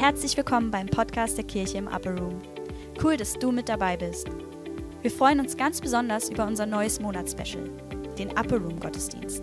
[0.00, 2.40] Herzlich willkommen beim Podcast der Kirche im Upper Room.
[3.04, 4.28] Cool, dass du mit dabei bist.
[5.02, 7.68] Wir freuen uns ganz besonders über unser neues Monatsspecial,
[8.16, 9.42] den Upper Room Gottesdienst.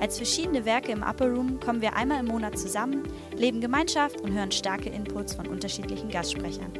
[0.00, 3.02] Als verschiedene Werke im Upper Room kommen wir einmal im Monat zusammen,
[3.36, 6.72] leben Gemeinschaft und hören starke Inputs von unterschiedlichen Gastsprechern.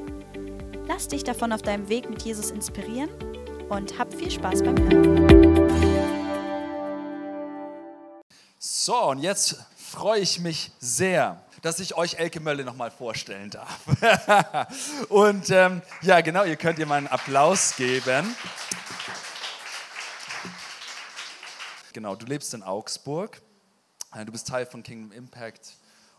[0.89, 3.11] Lass dich davon auf deinem Weg mit Jesus inspirieren
[3.69, 5.69] und hab viel Spaß beim Hören.
[8.59, 13.81] So, und jetzt freue ich mich sehr, dass ich euch Elke Mölle nochmal vorstellen darf.
[15.09, 18.35] und ähm, ja, genau, ihr könnt ihr mal einen Applaus geben.
[21.93, 23.41] Genau, du lebst in Augsburg.
[24.13, 25.77] Äh, du bist Teil von Kingdom Impact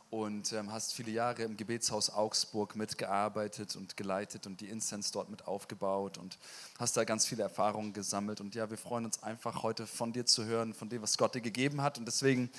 [0.09, 5.29] und ähm, hast viele Jahre im Gebetshaus Augsburg mitgearbeitet und geleitet und die Incense dort
[5.29, 6.37] mit aufgebaut und
[6.79, 8.39] hast da ganz viele Erfahrungen gesammelt.
[8.39, 11.35] Und ja, wir freuen uns einfach heute von dir zu hören, von dem, was Gott
[11.35, 11.97] dir gegeben hat.
[11.97, 12.49] Und deswegen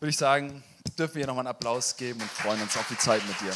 [0.00, 0.64] würde ich sagen,
[0.98, 3.54] dürfen wir nochmal einen Applaus geben und freuen uns auf die Zeit mit dir.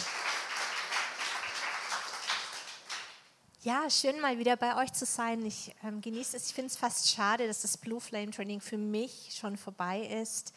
[3.62, 5.46] Ja, schön mal wieder bei euch zu sein.
[5.46, 6.48] Ich ähm, genieße es.
[6.48, 10.52] Ich finde es fast schade, dass das Blue Flame Training für mich schon vorbei ist.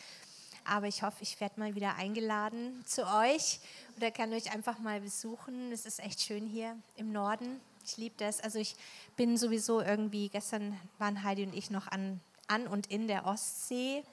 [0.66, 3.62] Aber ich hoffe, ich werde mal wieder eingeladen zu euch
[3.96, 5.72] oder kann euch einfach mal besuchen.
[5.72, 7.62] Es ist echt schön hier im Norden.
[7.86, 8.42] Ich liebe das.
[8.42, 8.76] Also ich
[9.16, 14.04] bin sowieso irgendwie, gestern waren Heidi und ich noch an, an und in der Ostsee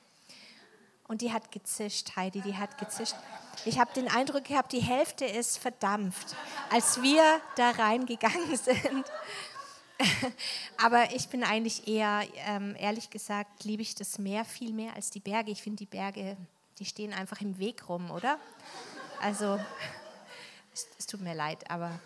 [1.08, 3.14] und die hat gezischt, Heidi, die hat gezischt.
[3.64, 6.34] Ich habe den Eindruck gehabt, die Hälfte ist verdampft,
[6.70, 7.22] als wir
[7.56, 9.04] da reingegangen sind.
[10.82, 15.10] Aber ich bin eigentlich eher, ähm, ehrlich gesagt, liebe ich das Meer viel mehr als
[15.10, 15.50] die Berge.
[15.50, 16.36] Ich finde, die Berge,
[16.78, 18.38] die stehen einfach im Weg rum, oder?
[19.20, 19.60] Also,
[20.72, 22.00] es, es tut mir leid, aber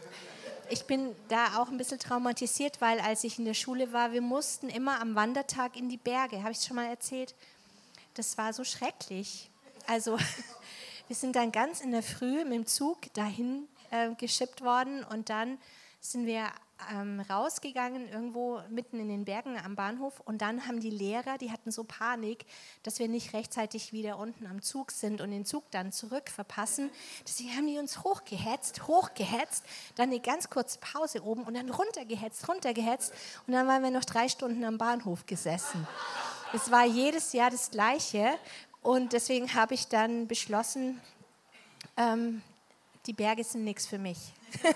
[0.70, 4.20] ich bin da auch ein bisschen traumatisiert, weil als ich in der Schule war, wir
[4.20, 6.42] mussten immer am Wandertag in die Berge.
[6.42, 7.34] Habe ich es schon mal erzählt?
[8.14, 9.50] Das war so schrecklich.
[9.86, 10.18] Also
[11.08, 15.30] wir sind dann ganz in der Früh mit dem Zug dahin äh, geschippt worden und
[15.30, 15.58] dann
[16.00, 16.50] sind wir
[16.92, 20.20] ähm, rausgegangen, irgendwo mitten in den Bergen am Bahnhof.
[20.20, 22.46] Und dann haben die Lehrer, die hatten so Panik,
[22.82, 26.90] dass wir nicht rechtzeitig wieder unten am Zug sind und den Zug dann zurück verpassen.
[27.26, 29.64] Deswegen haben die uns hochgehetzt, hochgehetzt,
[29.96, 33.12] dann eine ganz kurze Pause oben und dann runtergehetzt, runtergehetzt.
[33.46, 35.86] Und dann waren wir noch drei Stunden am Bahnhof gesessen.
[36.54, 38.38] Es war jedes Jahr das Gleiche.
[38.82, 41.00] Und deswegen habe ich dann beschlossen,
[41.96, 42.42] ähm,
[43.06, 44.18] die Berge sind nichts für mich.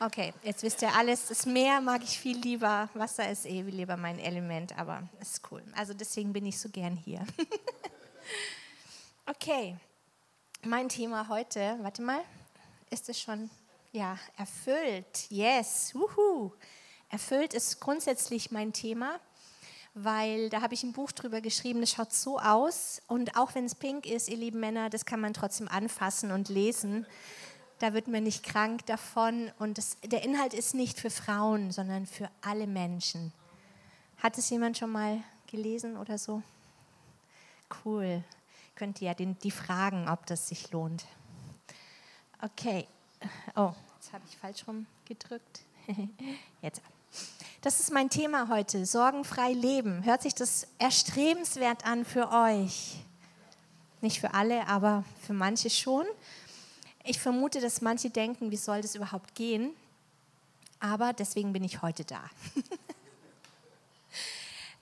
[0.00, 1.28] okay, jetzt wisst ihr alles.
[1.28, 2.90] Das Meer mag ich viel lieber.
[2.92, 5.62] Wasser ist eh lieber mein Element, aber es ist cool.
[5.74, 7.24] Also deswegen bin ich so gern hier.
[9.26, 9.76] okay,
[10.62, 12.20] mein Thema heute, warte mal,
[12.90, 13.48] ist es schon,
[13.92, 15.30] ja, erfüllt.
[15.30, 16.52] Yes, wuhu.
[17.08, 19.18] Erfüllt ist grundsätzlich mein Thema
[19.94, 23.66] weil da habe ich ein Buch drüber geschrieben, das schaut so aus und auch wenn
[23.66, 27.06] es pink ist, ihr lieben Männer, das kann man trotzdem anfassen und lesen.
[27.78, 32.06] Da wird man nicht krank davon und das, der Inhalt ist nicht für Frauen, sondern
[32.06, 33.32] für alle Menschen.
[34.18, 36.42] Hat es jemand schon mal gelesen oder so?
[37.84, 38.22] Cool.
[38.76, 41.04] Könnt ihr ja den, die fragen, ob das sich lohnt.
[42.40, 42.86] Okay.
[43.56, 45.62] Oh, jetzt habe ich falsch rum gedrückt.
[46.62, 46.80] Jetzt.
[47.62, 50.04] Das ist mein Thema heute, sorgenfrei leben.
[50.04, 52.96] Hört sich das erstrebenswert an für euch?
[54.00, 56.04] Nicht für alle, aber für manche schon.
[57.04, 59.70] Ich vermute, dass manche denken, wie soll das überhaupt gehen?
[60.80, 62.20] Aber deswegen bin ich heute da.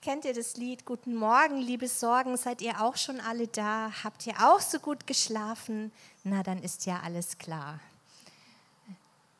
[0.00, 2.38] Kennt ihr das Lied Guten Morgen, liebe Sorgen?
[2.38, 3.92] Seid ihr auch schon alle da?
[4.04, 5.92] Habt ihr auch so gut geschlafen?
[6.24, 7.78] Na, dann ist ja alles klar.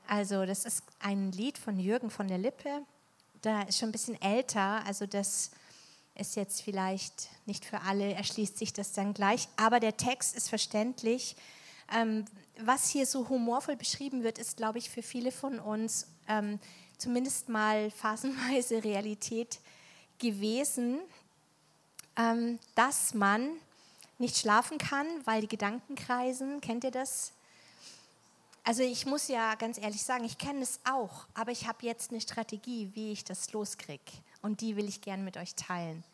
[0.07, 2.83] Also, das ist ein Lied von Jürgen von der Lippe
[3.43, 5.51] da ist schon ein bisschen älter, also das
[6.15, 10.49] ist jetzt vielleicht nicht für alle, erschließt sich das dann gleich, aber der Text ist
[10.49, 11.37] verständlich.
[11.93, 12.25] Ähm,
[12.59, 16.59] was hier so humorvoll beschrieben wird, ist, glaube ich, für viele von uns ähm,
[16.99, 19.61] zumindest mal phasenweise Realität
[20.19, 20.99] gewesen,
[22.17, 23.49] ähm, dass man
[24.19, 26.61] nicht schlafen kann, weil die Gedanken kreisen.
[26.61, 27.33] Kennt ihr das?
[28.71, 32.13] Also ich muss ja ganz ehrlich sagen, ich kenne es auch, aber ich habe jetzt
[32.13, 34.13] eine Strategie, wie ich das loskriege.
[34.43, 36.05] Und die will ich gerne mit euch teilen.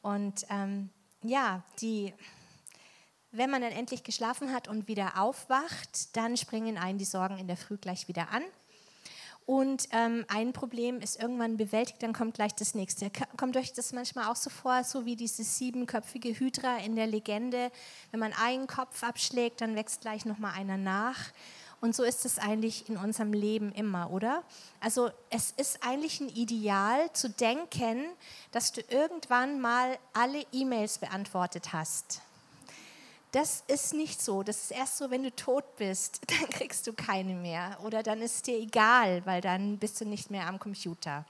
[0.00, 0.88] Und ähm,
[1.22, 2.14] ja, die,
[3.32, 7.48] wenn man dann endlich geschlafen hat und wieder aufwacht, dann springen einen die Sorgen in
[7.48, 8.44] der Früh gleich wieder an.
[9.48, 13.10] Und ähm, ein Problem ist irgendwann bewältigt, dann kommt gleich das nächste.
[13.38, 17.72] Kommt euch das manchmal auch so vor, so wie diese siebenköpfige Hydra in der Legende?
[18.10, 21.18] Wenn man einen Kopf abschlägt, dann wächst gleich nochmal einer nach.
[21.80, 24.42] Und so ist es eigentlich in unserem Leben immer, oder?
[24.80, 28.04] Also es ist eigentlich ein Ideal zu denken,
[28.52, 32.20] dass du irgendwann mal alle E-Mails beantwortet hast
[33.32, 34.42] Das ist nicht so.
[34.42, 37.78] Das ist erst so, wenn du tot bist, dann kriegst du keine mehr.
[37.82, 41.24] Oder dann ist es dir egal, weil dann bist du nicht mehr am Computer.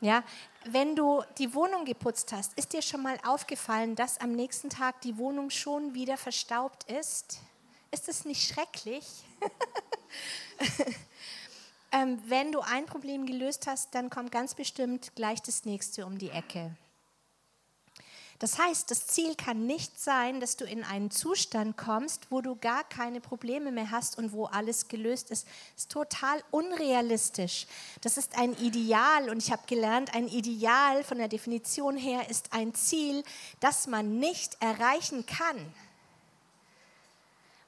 [0.00, 0.24] Ja,
[0.64, 5.00] wenn du die Wohnung geputzt hast, ist dir schon mal aufgefallen, dass am nächsten Tag
[5.02, 7.38] die Wohnung schon wieder verstaubt ist?
[7.92, 9.06] Ist es nicht schrecklich?
[11.92, 16.18] ähm, wenn du ein Problem gelöst hast, dann kommt ganz bestimmt gleich das nächste um
[16.18, 16.76] die Ecke.
[18.42, 22.56] Das heißt, das Ziel kann nicht sein, dass du in einen Zustand kommst, wo du
[22.56, 25.46] gar keine Probleme mehr hast und wo alles gelöst ist.
[25.46, 27.68] Das ist total unrealistisch.
[28.00, 32.52] Das ist ein Ideal und ich habe gelernt, ein Ideal von der Definition her ist
[32.52, 33.22] ein Ziel,
[33.60, 35.72] das man nicht erreichen kann.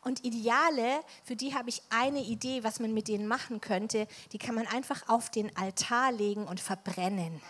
[0.03, 4.39] Und Ideale, für die habe ich eine Idee, was man mit denen machen könnte, die
[4.39, 7.41] kann man einfach auf den Altar legen und verbrennen.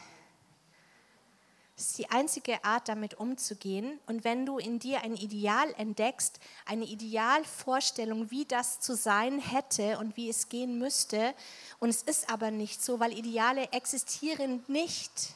[1.76, 3.98] Das ist die einzige Art, damit umzugehen.
[4.06, 9.98] Und wenn du in dir ein Ideal entdeckst, eine Idealvorstellung, wie das zu sein hätte
[9.98, 11.34] und wie es gehen müsste,
[11.80, 15.34] und es ist aber nicht so, weil Ideale existieren nicht.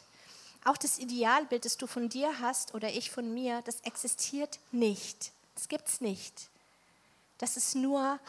[0.64, 5.32] Auch das Idealbild, das du von dir hast oder ich von mir, das existiert nicht.
[5.56, 6.50] Das gibt es nicht.
[7.38, 8.20] Das ist nur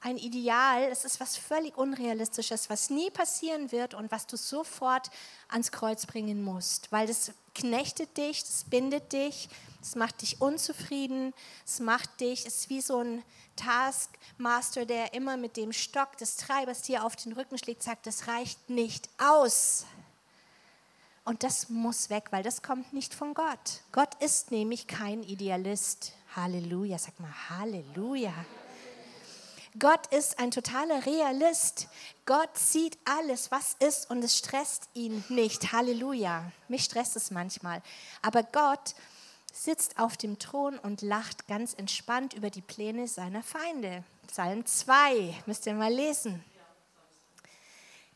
[0.00, 5.10] ein Ideal, es ist was völlig Unrealistisches, was nie passieren wird und was du sofort
[5.48, 9.48] ans Kreuz bringen musst, weil das knechtet dich, das bindet dich,
[9.80, 11.32] es macht dich unzufrieden,
[11.64, 13.22] es macht dich, es ist wie so ein
[13.56, 18.28] Taskmaster, der immer mit dem Stock des Treibers dir auf den Rücken schlägt, sagt, das
[18.28, 19.86] reicht nicht aus.
[21.24, 23.82] Und das muss weg, weil das kommt nicht von Gott.
[23.90, 26.12] Gott ist nämlich kein Idealist.
[26.36, 28.32] Halleluja, sag mal Halleluja.
[29.78, 31.88] Gott ist ein totaler Realist.
[32.24, 35.72] Gott sieht alles, was ist und es stresst ihn nicht.
[35.72, 36.50] Halleluja.
[36.68, 37.82] Mich stresst es manchmal.
[38.22, 38.94] Aber Gott
[39.52, 44.04] sitzt auf dem Thron und lacht ganz entspannt über die Pläne seiner Feinde.
[44.28, 46.42] Psalm 2, müsst ihr mal lesen.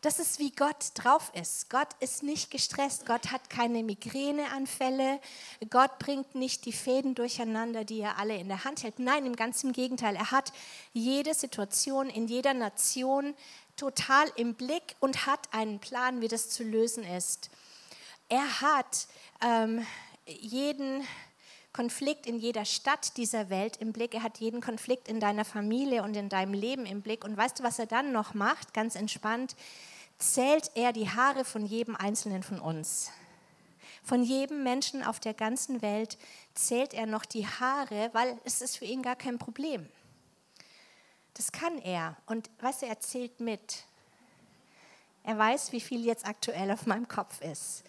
[0.02, 1.69] Das ist, wie Gott drauf ist.
[1.69, 3.05] Gott ist nicht gestresst.
[3.05, 5.20] Gott hat keine Migräneanfälle.
[5.69, 8.99] Gott bringt nicht die Fäden durcheinander, die er alle in der Hand hält.
[8.99, 10.17] Nein, im ganzen Gegenteil.
[10.17, 10.55] Er hat
[10.94, 13.35] jede Situation in jeder Nation
[13.76, 17.50] total im Blick und hat einen Plan, wie das zu lösen ist.
[18.31, 19.06] Er hat
[19.43, 19.87] ähm,
[20.25, 21.06] jeden
[21.75, 24.14] Konflikt in jeder Stadt dieser Welt im Blick.
[24.14, 27.23] Er hat jeden Konflikt in deiner Familie und in deinem Leben im Blick.
[27.23, 28.73] Und weißt du, was er dann noch macht?
[28.73, 29.55] Ganz entspannt
[30.20, 33.11] zählt er die Haare von jedem Einzelnen von uns.
[34.02, 36.19] Von jedem Menschen auf der ganzen Welt
[36.55, 39.88] zählt er noch die Haare, weil es ist für ihn gar kein Problem.
[41.34, 42.17] Das kann er.
[42.26, 43.84] Und du, er zählt mit.
[45.22, 47.84] Er weiß, wie viel jetzt aktuell auf meinem Kopf ist.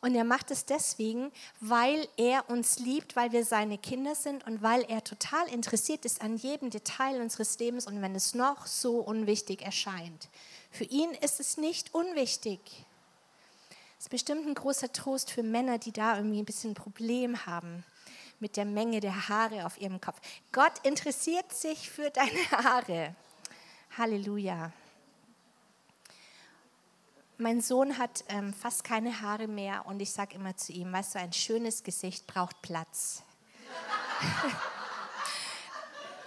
[0.00, 4.60] Und er macht es deswegen, weil er uns liebt, weil wir seine Kinder sind und
[4.60, 8.98] weil er total interessiert ist an jedem Detail unseres Lebens und wenn es noch so
[8.98, 10.28] unwichtig erscheint.
[10.74, 12.58] Für ihn ist es nicht unwichtig.
[13.70, 17.46] Das ist bestimmt ein großer Trost für Männer, die da irgendwie ein bisschen ein Problem
[17.46, 17.84] haben
[18.40, 20.20] mit der Menge der Haare auf ihrem Kopf.
[20.50, 23.14] Gott interessiert sich für deine Haare.
[23.96, 24.72] Halleluja.
[27.38, 31.14] Mein Sohn hat ähm, fast keine Haare mehr und ich sage immer zu ihm, weißt
[31.14, 33.22] du, ein schönes Gesicht braucht Platz.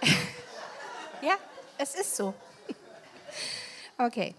[1.20, 1.36] ja,
[1.76, 2.32] es ist so.
[3.98, 4.34] Okay.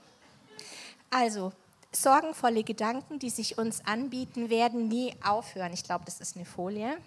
[1.10, 1.52] Also,
[1.92, 5.74] sorgenvolle Gedanken, die sich uns anbieten, werden nie aufhören.
[5.74, 6.98] Ich glaube, das ist eine Folie.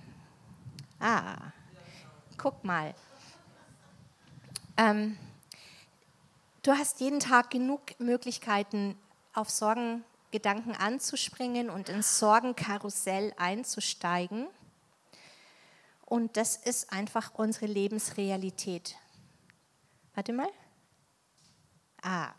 [1.00, 1.36] Ah,
[2.36, 2.94] guck mal.
[4.76, 5.16] Ähm,
[6.62, 8.98] du hast jeden Tag genug Möglichkeiten,
[9.32, 14.46] auf Sorgengedanken anzuspringen und ins Sorgenkarussell einzusteigen.
[16.04, 18.96] Und das ist einfach unsere Lebensrealität.
[20.14, 20.50] Warte mal.
[22.02, 22.32] Ah,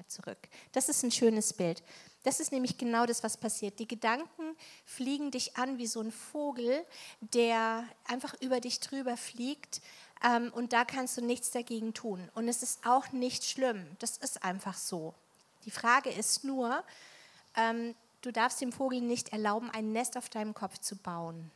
[0.00, 0.38] nochmal zurück.
[0.72, 1.82] Das ist ein schönes Bild.
[2.22, 3.78] Das ist nämlich genau das, was passiert.
[3.78, 6.84] Die Gedanken fliegen dich an wie so ein Vogel,
[7.20, 9.80] der einfach über dich drüber fliegt
[10.22, 12.28] ähm, und da kannst du nichts dagegen tun.
[12.34, 13.86] Und es ist auch nicht schlimm.
[14.00, 15.14] Das ist einfach so.
[15.64, 16.82] Die Frage ist nur,
[17.56, 21.50] ähm, du darfst dem Vogel nicht erlauben, ein Nest auf deinem Kopf zu bauen.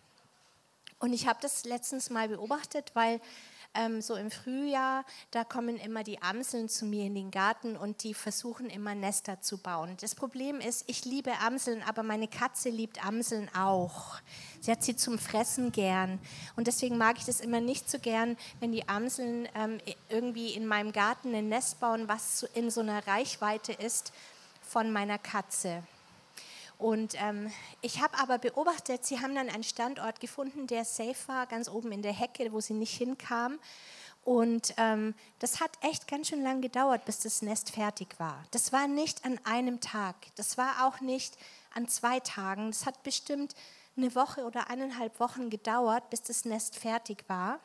[0.98, 3.20] Und ich habe das letztens mal beobachtet, weil
[3.74, 8.02] ähm, so im Frühjahr, da kommen immer die Amseln zu mir in den Garten und
[8.02, 9.96] die versuchen immer Nester zu bauen.
[10.00, 14.16] Das Problem ist, ich liebe Amseln, aber meine Katze liebt Amseln auch.
[14.60, 16.18] Sie hat sie zum Fressen gern.
[16.56, 19.78] Und deswegen mag ich das immer nicht so gern, wenn die Amseln ähm,
[20.08, 24.12] irgendwie in meinem Garten ein Nest bauen, was in so einer Reichweite ist
[24.62, 25.82] von meiner Katze.
[26.78, 27.50] Und ähm,
[27.82, 31.92] ich habe aber beobachtet, sie haben dann einen Standort gefunden, der safe war, ganz oben
[31.92, 33.58] in der Hecke, wo sie nicht hinkam.
[34.24, 38.42] Und ähm, das hat echt ganz schön lang gedauert, bis das Nest fertig war.
[38.52, 41.36] Das war nicht an einem Tag, das war auch nicht
[41.74, 42.70] an zwei Tagen.
[42.70, 43.54] Das hat bestimmt
[43.96, 47.60] eine Woche oder eineinhalb Wochen gedauert, bis das Nest fertig war.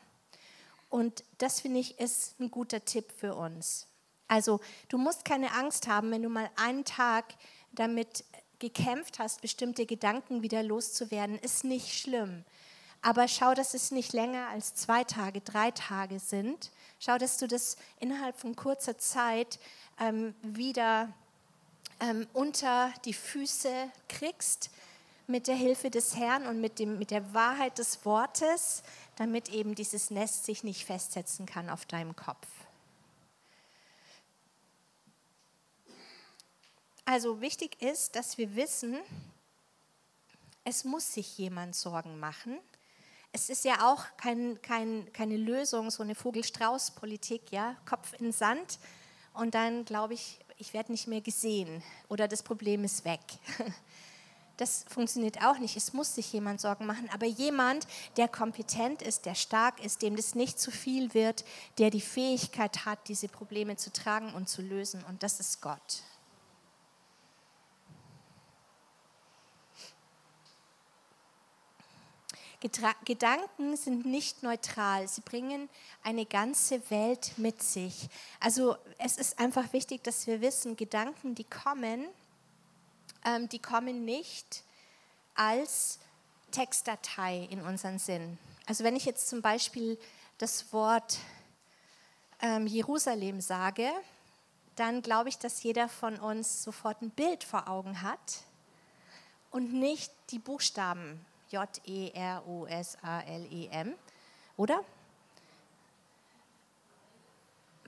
[0.90, 3.86] Und das finde ich ist ein guter Tipp für uns.
[4.28, 7.24] Also du musst keine Angst haben, wenn du mal einen Tag
[7.72, 8.24] damit
[8.60, 12.44] gekämpft hast, bestimmte Gedanken wieder loszuwerden, ist nicht schlimm.
[13.02, 16.70] Aber schau, dass es nicht länger als zwei Tage, drei Tage sind.
[16.98, 19.58] Schau, dass du das innerhalb von kurzer Zeit
[19.98, 21.08] ähm, wieder
[22.00, 24.70] ähm, unter die Füße kriegst
[25.26, 28.82] mit der Hilfe des Herrn und mit, dem, mit der Wahrheit des Wortes,
[29.16, 32.46] damit eben dieses Nest sich nicht festsetzen kann auf deinem Kopf.
[37.12, 38.96] Also wichtig ist, dass wir wissen,
[40.62, 42.56] es muss sich jemand Sorgen machen.
[43.32, 48.78] Es ist ja auch kein, kein, keine Lösung, so eine Vogel-Strauß-Politik, ja, Kopf in Sand
[49.34, 53.20] und dann glaube ich, ich werde nicht mehr gesehen oder das Problem ist weg.
[54.56, 55.74] Das funktioniert auch nicht.
[55.78, 57.86] Es muss sich jemand Sorgen machen, aber jemand,
[58.18, 61.46] der kompetent ist, der stark ist, dem das nicht zu viel wird,
[61.78, 66.02] der die Fähigkeit hat, diese Probleme zu tragen und zu lösen und das ist Gott.
[72.60, 75.68] Gedanken sind nicht neutral, sie bringen
[76.02, 78.08] eine ganze Welt mit sich.
[78.38, 82.06] Also es ist einfach wichtig, dass wir wissen, Gedanken, die kommen,
[83.24, 84.62] ähm, die kommen nicht
[85.34, 85.98] als
[86.50, 88.38] Textdatei in unseren Sinn.
[88.66, 89.98] Also wenn ich jetzt zum Beispiel
[90.38, 91.18] das Wort
[92.42, 93.90] ähm, Jerusalem sage,
[94.76, 98.42] dann glaube ich, dass jeder von uns sofort ein Bild vor Augen hat
[99.50, 101.84] und nicht die Buchstaben J-E-R-U-S-A-L-E-M,
[104.56, 104.84] oder?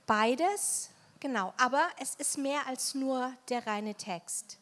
[0.05, 0.89] Beides,
[1.19, 4.59] genau, aber es ist mehr als nur der reine Text.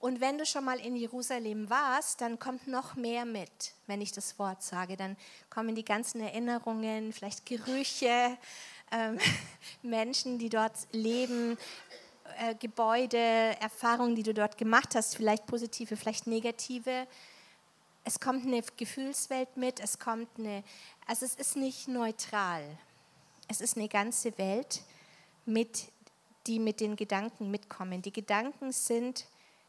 [0.00, 4.10] Und wenn du schon mal in Jerusalem warst, dann kommt noch mehr mit, wenn ich
[4.10, 4.96] das Wort sage.
[4.96, 5.16] Dann
[5.48, 8.36] kommen die ganzen Erinnerungen, vielleicht Gerüche,
[8.90, 9.12] äh,
[9.82, 11.56] Menschen, die dort leben,
[12.40, 13.16] äh, Gebäude,
[13.60, 17.06] Erfahrungen, die du dort gemacht hast, vielleicht positive, vielleicht negative
[18.04, 20.64] es kommt eine Gefühlswelt mit, es kommt eine,
[21.06, 22.64] also es ist nicht neutral.
[23.48, 24.82] Es ist eine ganze Welt,
[25.44, 25.90] mit,
[26.46, 28.02] die mit den Gedanken mitkommen.
[28.02, 29.26] Die Gedanken sind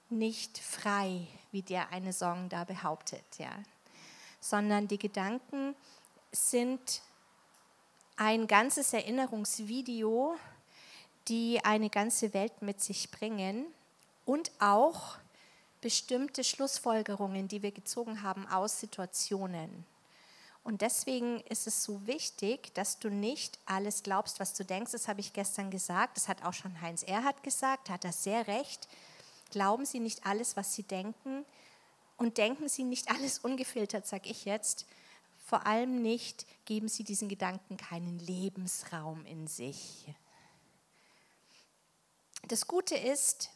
[0.10, 3.52] nicht frei, wie der eine Song da behauptet, ja.
[4.40, 5.76] sondern die Gedanken
[6.32, 7.02] sind
[8.16, 10.36] ein ganzes Erinnerungsvideo,
[11.28, 13.66] die eine ganze Welt mit sich bringen
[14.26, 15.18] und auch
[15.84, 19.86] bestimmte Schlussfolgerungen, die wir gezogen haben aus Situationen.
[20.64, 24.94] Und deswegen ist es so wichtig, dass du nicht alles glaubst, was du denkst.
[24.94, 26.16] Das habe ich gestern gesagt.
[26.16, 27.90] Das hat auch schon Heinz Erhardt gesagt.
[27.90, 28.88] Hat er sehr recht.
[29.52, 31.44] Glauben Sie nicht alles, was Sie denken.
[32.16, 34.86] Und denken Sie nicht alles ungefiltert, sage ich jetzt.
[35.46, 40.06] Vor allem nicht, geben Sie diesen Gedanken keinen Lebensraum in sich.
[42.48, 43.50] Das Gute ist,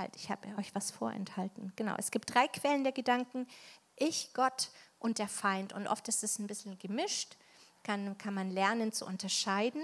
[0.00, 1.72] halt, ich habe euch was vorenthalten.
[1.76, 3.46] Genau, es gibt drei Quellen der Gedanken,
[3.96, 5.72] ich, Gott und der Feind.
[5.72, 7.36] Und oft ist es ein bisschen gemischt,
[7.84, 9.82] kann, kann man lernen zu unterscheiden.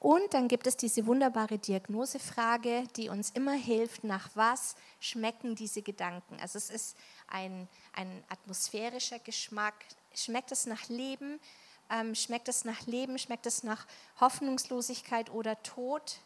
[0.00, 5.80] Und dann gibt es diese wunderbare Diagnosefrage, die uns immer hilft, nach was schmecken diese
[5.80, 6.38] Gedanken.
[6.40, 9.74] Also es ist ein, ein atmosphärischer Geschmack.
[10.14, 11.40] Schmeckt es nach Leben?
[11.88, 13.18] Ähm, schmeckt es nach Leben?
[13.18, 13.86] Schmeckt es nach
[14.20, 16.18] Hoffnungslosigkeit oder Tod?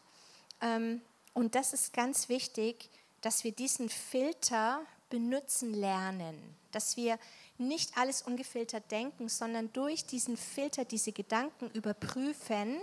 [0.59, 1.01] Ähm,
[1.33, 2.89] und das ist ganz wichtig,
[3.21, 6.37] dass wir diesen Filter benutzen lernen,
[6.71, 7.17] dass wir
[7.57, 12.77] nicht alles ungefiltert denken, sondern durch diesen Filter diese Gedanken überprüfen,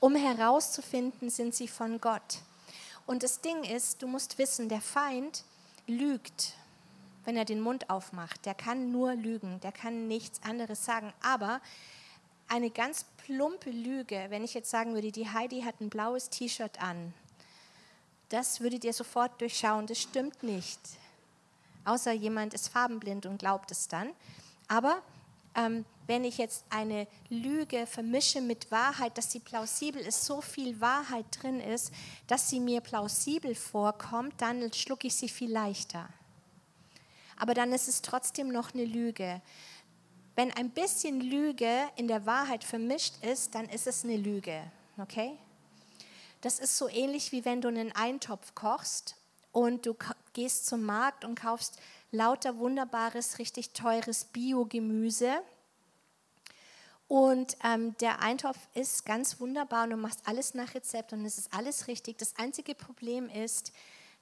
[0.00, 2.38] um herauszufinden, sind sie von Gott.
[3.06, 5.44] Und das Ding ist, du musst wissen, der Feind
[5.86, 6.54] lügt,
[7.24, 8.46] wenn er den Mund aufmacht.
[8.46, 11.12] Der kann nur lügen, der kann nichts anderes sagen.
[11.22, 11.60] Aber
[12.48, 16.80] eine ganz plumpe Lüge, wenn ich jetzt sagen würde, die Heidi hat ein blaues T-Shirt
[16.82, 17.12] an
[18.30, 19.86] das würdet ihr sofort durchschauen.
[19.86, 20.80] Das stimmt nicht.
[21.84, 24.10] Außer jemand ist farbenblind und glaubt es dann.
[24.68, 25.02] Aber
[25.54, 30.80] ähm, wenn ich jetzt eine Lüge vermische mit Wahrheit, dass sie plausibel ist, so viel
[30.80, 31.92] Wahrheit drin ist,
[32.26, 36.08] dass sie mir plausibel vorkommt, dann schlucke ich sie viel leichter.
[37.36, 39.40] Aber dann ist es trotzdem noch eine Lüge.
[40.36, 44.62] Wenn ein bisschen Lüge in der Wahrheit vermischt ist, dann ist es eine Lüge.
[44.98, 45.38] Okay?
[46.40, 49.16] Das ist so ähnlich wie wenn du einen Eintopf kochst
[49.52, 49.96] und du
[50.32, 51.78] gehst zum Markt und kaufst
[52.12, 55.42] lauter wunderbares, richtig teures Biogemüse.
[57.08, 61.38] Und ähm, der Eintopf ist ganz wunderbar und du machst alles nach Rezept und es
[61.38, 62.18] ist alles richtig.
[62.18, 63.72] Das einzige Problem ist,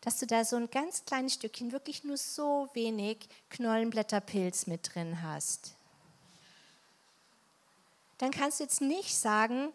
[0.01, 5.23] dass du da so ein ganz kleines Stückchen, wirklich nur so wenig Knollenblätterpilz mit drin
[5.23, 5.75] hast.
[8.17, 9.73] Dann kannst du jetzt nicht sagen,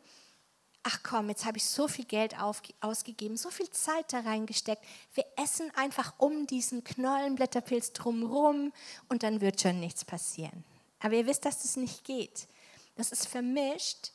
[0.84, 4.84] ach komm, jetzt habe ich so viel Geld auf, ausgegeben, so viel Zeit da reingesteckt.
[5.14, 8.74] Wir essen einfach um diesen Knollenblätterpilz drumherum
[9.10, 10.64] und dann wird schon nichts passieren.
[11.00, 12.48] Aber ihr wisst, dass das nicht geht.
[12.96, 14.12] Das ist vermischt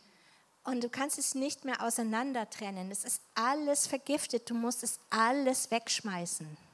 [0.65, 2.91] und du kannst es nicht mehr auseinander trennen.
[2.91, 4.49] Es ist alles vergiftet.
[4.51, 6.68] Du musst es alles wegschmeißen.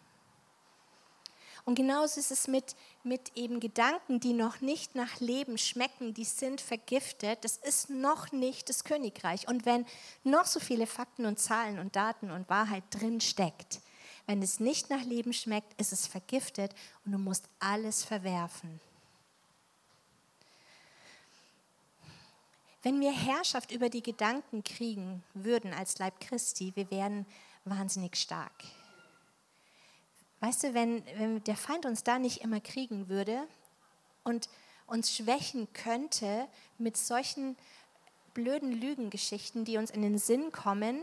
[1.65, 6.25] Und genauso ist es mit, mit eben Gedanken, die noch nicht nach Leben schmecken, die
[6.25, 7.43] sind vergiftet.
[7.43, 9.49] Das ist noch nicht das Königreich.
[9.49, 9.87] Und wenn
[10.25, 13.81] noch so viele Fakten und Zahlen und Daten und Wahrheit drin steckt,
[14.27, 18.81] wenn es nicht nach Leben schmeckt, ist es vergiftet und du musst alles verwerfen.
[22.83, 27.25] Wenn wir Herrschaft über die Gedanken kriegen würden als Leib Christi, wir wären
[27.65, 28.53] wahnsinnig stark.
[30.45, 33.49] Weißt du, wenn, wenn der Feind uns da nicht immer kriegen würde
[34.25, 34.51] und
[34.87, 36.47] uns schwächen könnte
[36.77, 37.57] mit solchen
[38.35, 41.03] blöden Lügengeschichten, die uns in den Sinn kommen.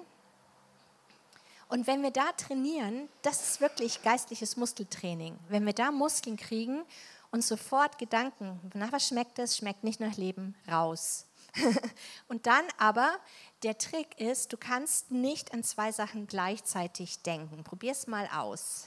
[1.69, 5.35] Und wenn wir da trainieren, das ist wirklich geistliches Muskeltraining.
[5.49, 6.83] Wenn wir da Muskeln kriegen
[7.31, 11.25] und sofort Gedanken, nach was schmeckt es, schmeckt nicht nach Leben, raus.
[12.27, 13.17] und dann aber,
[13.63, 17.63] der Trick ist, du kannst nicht an zwei Sachen gleichzeitig denken.
[17.63, 18.85] Probier es mal aus.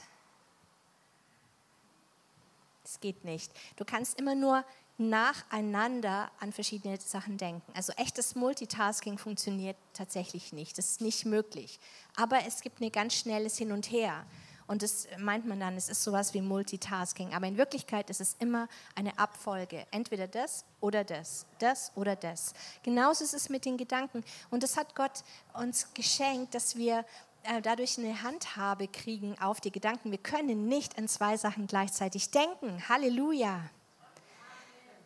[2.99, 3.51] Geht nicht.
[3.75, 4.63] Du kannst immer nur
[4.97, 7.69] nacheinander an verschiedene Sachen denken.
[7.73, 10.77] Also echtes Multitasking funktioniert tatsächlich nicht.
[10.77, 11.79] Das ist nicht möglich.
[12.15, 14.25] Aber es gibt ein ganz schnelles Hin und Her.
[14.67, 17.33] Und das meint man dann, es ist sowas wie Multitasking.
[17.33, 19.85] Aber in Wirklichkeit ist es immer eine Abfolge.
[19.91, 22.53] Entweder das oder das, das oder das.
[22.81, 24.23] Genauso ist es mit den Gedanken.
[24.49, 27.05] Und das hat Gott uns geschenkt, dass wir
[27.45, 30.11] äh, dadurch eine Handhabe kriegen auf die Gedanken.
[30.11, 32.87] Wir können nicht an zwei Sachen gleichzeitig denken.
[32.89, 33.61] Halleluja.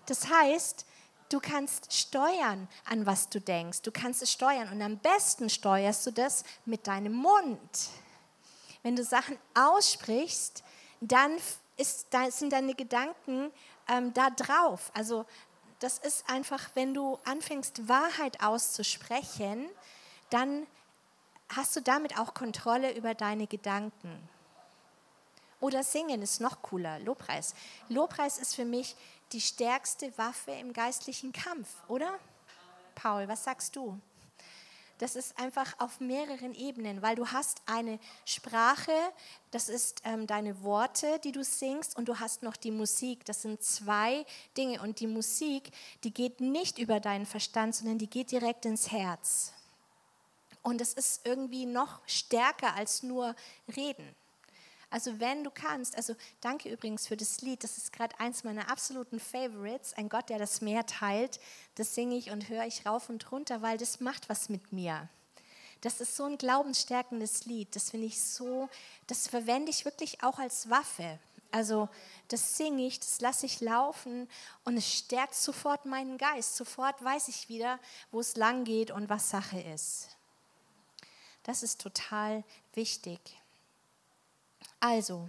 [0.05, 0.85] Das heißt,
[1.29, 3.81] du kannst steuern, an was du denkst.
[3.83, 7.89] Du kannst es steuern und am besten steuerst du das mit deinem Mund.
[8.81, 10.63] Wenn du Sachen aussprichst,
[11.01, 11.37] dann
[11.77, 13.51] ist, sind deine Gedanken
[13.87, 14.91] ähm, da drauf.
[14.93, 15.25] Also
[15.79, 19.69] das ist einfach, wenn du anfängst, Wahrheit auszusprechen,
[20.29, 20.67] dann
[21.55, 24.29] hast du damit auch Kontrolle über deine Gedanken.
[25.59, 27.53] Oder singen ist noch cooler, Lobpreis.
[27.89, 28.95] Lobpreis ist für mich
[29.31, 32.17] die stärkste Waffe im geistlichen Kampf, oder?
[32.95, 33.99] Paul, was sagst du?
[34.99, 38.91] Das ist einfach auf mehreren Ebenen, weil du hast eine Sprache,
[39.51, 43.23] das ist ähm, deine Worte, die du singst, und du hast noch die Musik.
[43.23, 44.25] Das sind zwei
[44.57, 44.81] Dinge.
[44.81, 45.71] Und die Musik,
[46.03, 49.53] die geht nicht über deinen Verstand, sondern die geht direkt ins Herz.
[50.61, 53.35] Und es ist irgendwie noch stärker als nur
[53.75, 54.15] reden.
[54.91, 58.71] Also wenn du kannst, also danke übrigens für das Lied, das ist gerade eins meiner
[58.71, 61.39] absoluten Favorites, ein Gott, der das Meer teilt,
[61.75, 65.07] das singe ich und höre ich rauf und runter, weil das macht was mit mir.
[65.81, 68.67] Das ist so ein glaubensstärkendes Lied, das finde ich so,
[69.07, 71.19] das verwende ich wirklich auch als Waffe.
[71.51, 71.87] Also
[72.27, 74.27] das singe ich, das lasse ich laufen
[74.65, 76.55] und es stärkt sofort meinen Geist.
[76.55, 77.79] Sofort weiß ich wieder,
[78.11, 80.18] wo es lang geht und was Sache ist.
[81.49, 82.43] Das ist total
[82.75, 83.19] wichtig.
[84.79, 85.27] Also,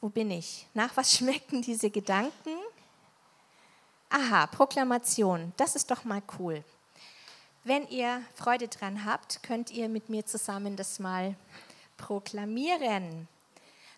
[0.00, 0.68] wo bin ich?
[0.72, 2.56] Nach was schmecken diese Gedanken?
[4.08, 5.52] Aha, Proklamation.
[5.56, 6.62] Das ist doch mal cool.
[7.64, 11.34] Wenn ihr Freude dran habt, könnt ihr mit mir zusammen das mal
[11.96, 13.26] proklamieren.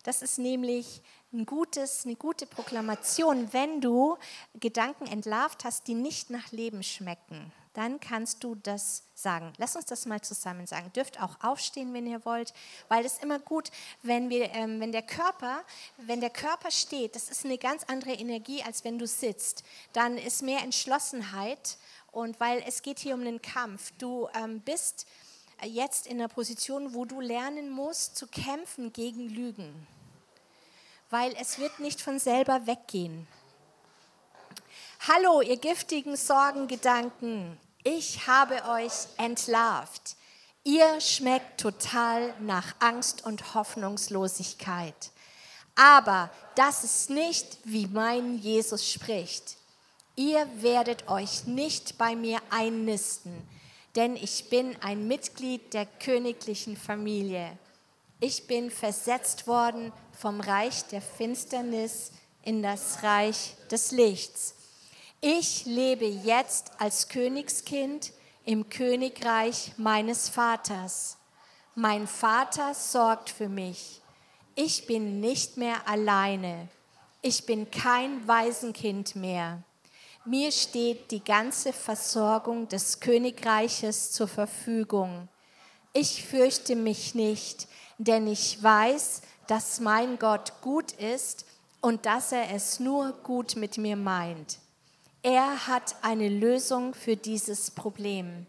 [0.03, 4.17] Das ist nämlich ein gutes, eine gute Proklamation, wenn du
[4.59, 7.53] Gedanken entlarvt hast, die nicht nach Leben schmecken.
[7.73, 9.53] Dann kannst du das sagen.
[9.57, 10.93] Lass uns das mal zusammen sagen.
[10.93, 12.53] Dürft auch aufstehen, wenn ihr wollt,
[12.89, 13.71] weil es immer gut,
[14.03, 15.63] wenn wir, ähm, wenn der Körper,
[15.99, 19.63] wenn der Körper steht, das ist eine ganz andere Energie, als wenn du sitzt.
[19.93, 21.79] Dann ist mehr Entschlossenheit
[22.11, 23.93] und weil es geht hier um den Kampf.
[23.99, 25.07] Du ähm, bist
[25.63, 29.87] jetzt in einer Position, wo du lernen musst zu kämpfen gegen Lügen
[31.11, 33.27] weil es wird nicht von selber weggehen.
[35.09, 40.17] Hallo, ihr giftigen Sorgengedanken, ich habe euch entlarvt.
[40.63, 45.11] Ihr schmeckt total nach Angst und Hoffnungslosigkeit.
[45.75, 49.57] Aber das ist nicht, wie mein Jesus spricht.
[50.17, 53.33] ihr werdet euch nicht bei mir einnisten,
[53.97, 57.57] denn ich bin ein Mitglied der königlichen Familie.
[58.23, 64.55] Ich bin versetzt worden vom Reich der Finsternis in das Reich des Lichts.
[65.23, 68.13] Ich lebe jetzt als Königskind
[68.45, 71.17] im Königreich meines Vaters.
[71.75, 74.03] Mein Vater sorgt für mich.
[74.55, 76.69] Ich bin nicht mehr alleine.
[77.23, 79.63] Ich bin kein Waisenkind mehr.
[80.27, 85.29] Mir steht die ganze Versorgung des Königreiches zur Verfügung.
[85.93, 87.67] Ich fürchte mich nicht,
[87.99, 91.45] denn ich weiß, dass mein Gott gut ist
[91.81, 94.59] und dass er es nur gut mit mir meint.
[95.23, 98.47] Er hat eine Lösung für dieses Problem.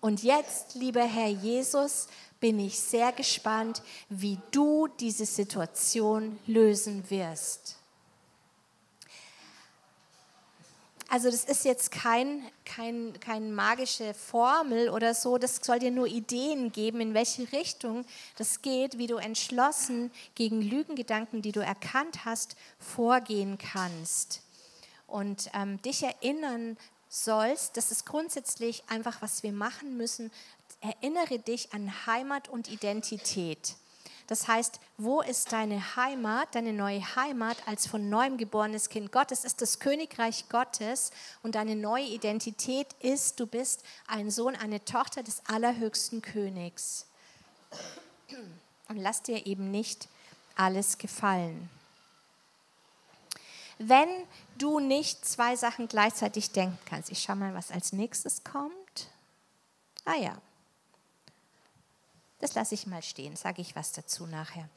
[0.00, 2.06] Und jetzt, lieber Herr Jesus,
[2.38, 7.77] bin ich sehr gespannt, wie du diese Situation lösen wirst.
[11.10, 16.06] Also das ist jetzt kein, kein, keine magische Formel oder so, das soll dir nur
[16.06, 18.04] Ideen geben, in welche Richtung
[18.36, 24.42] das geht, wie du entschlossen gegen Lügengedanken, die du erkannt hast, vorgehen kannst.
[25.06, 26.76] Und ähm, dich erinnern
[27.08, 30.30] sollst, das ist grundsätzlich einfach, was wir machen müssen,
[30.82, 33.76] erinnere dich an Heimat und Identität.
[34.28, 39.42] Das heißt, wo ist deine Heimat, deine neue Heimat als von neuem geborenes Kind Gottes?
[39.42, 41.12] Ist das Königreich Gottes
[41.42, 47.06] und deine neue Identität ist, du bist ein Sohn, eine Tochter des allerhöchsten Königs.
[48.88, 50.08] Und lass dir eben nicht
[50.56, 51.70] alles gefallen.
[53.78, 54.08] Wenn
[54.58, 59.08] du nicht zwei Sachen gleichzeitig denken kannst, ich schau mal, was als nächstes kommt.
[60.04, 60.36] Ah ja,
[62.40, 64.68] das lasse ich mal stehen, sage ich was dazu nachher.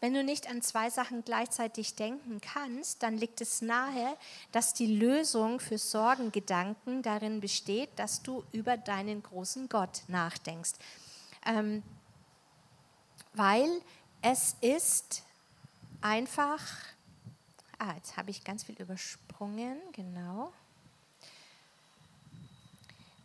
[0.00, 4.16] Wenn du nicht an zwei Sachen gleichzeitig denken kannst, dann liegt es nahe,
[4.50, 10.72] dass die Lösung für Sorgengedanken darin besteht, dass du über deinen großen Gott nachdenkst.
[11.46, 11.84] Ähm,
[13.34, 13.70] weil
[14.22, 15.22] es ist
[16.00, 16.60] einfach,
[17.78, 20.52] ah, jetzt habe ich ganz viel übersprungen, genau.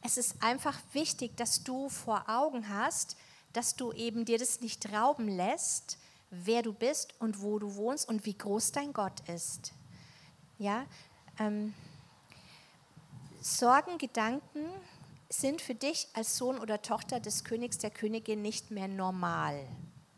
[0.04, 3.18] Es ist einfach wichtig, dass du vor Augen hast,
[3.58, 5.98] dass du eben dir das nicht rauben lässt,
[6.30, 9.74] wer du bist und wo du wohnst und wie groß dein Gott ist.
[10.60, 10.86] Ja,
[11.40, 11.74] ähm,
[13.42, 14.70] Sorgen, Gedanken
[15.28, 19.68] sind für dich als Sohn oder Tochter des Königs, der Königin nicht mehr normal.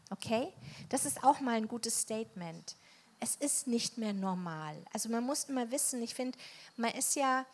[0.09, 0.51] Okay?
[0.89, 2.75] Das ist auch mal ein gutes Statement.
[3.21, 4.75] Es ist nicht mehr normal.
[4.91, 6.37] Also man muss immer wissen, ich finde,
[6.75, 7.45] man ist ja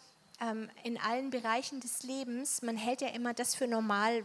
[0.84, 4.24] in allen Bereichen des Lebens, man hält ja immer das für normal,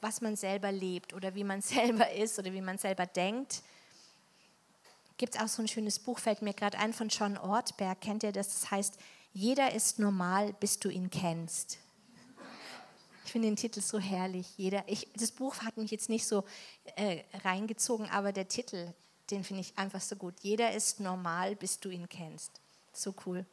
[0.00, 3.62] was man selber lebt oder wie man selber ist oder wie man selber denkt.
[5.18, 8.00] Gibt es auch so ein schönes Buch, fällt mir gerade ein, von John Ortberg.
[8.00, 8.48] Kennt ihr das?
[8.48, 8.98] Das heißt,
[9.34, 11.78] jeder ist normal, bis du ihn kennst.
[13.26, 14.46] Ich finde den Titel so herrlich.
[14.56, 16.44] Jeder, ich, das Buch hat mich jetzt nicht so
[16.96, 18.92] äh, reingezogen, aber der Titel,
[19.30, 20.34] den finde ich einfach so gut.
[20.40, 22.60] Jeder ist normal, bis du ihn kennst.
[22.92, 23.44] So cool.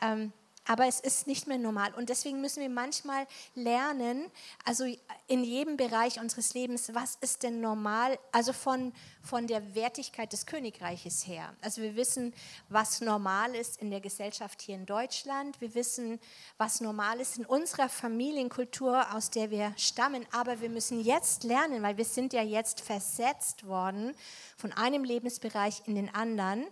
[0.00, 0.32] Ähm,
[0.66, 1.92] aber es ist nicht mehr normal.
[1.94, 4.30] Und deswegen müssen wir manchmal lernen,
[4.64, 4.84] also
[5.26, 10.46] in jedem Bereich unseres Lebens, was ist denn normal, also von, von der Wertigkeit des
[10.46, 11.54] Königreiches her.
[11.60, 12.32] Also wir wissen,
[12.68, 15.60] was normal ist in der Gesellschaft hier in Deutschland.
[15.60, 16.18] Wir wissen,
[16.56, 20.26] was normal ist in unserer Familienkultur, aus der wir stammen.
[20.32, 24.14] Aber wir müssen jetzt lernen, weil wir sind ja jetzt versetzt worden
[24.56, 26.66] von einem Lebensbereich in den anderen,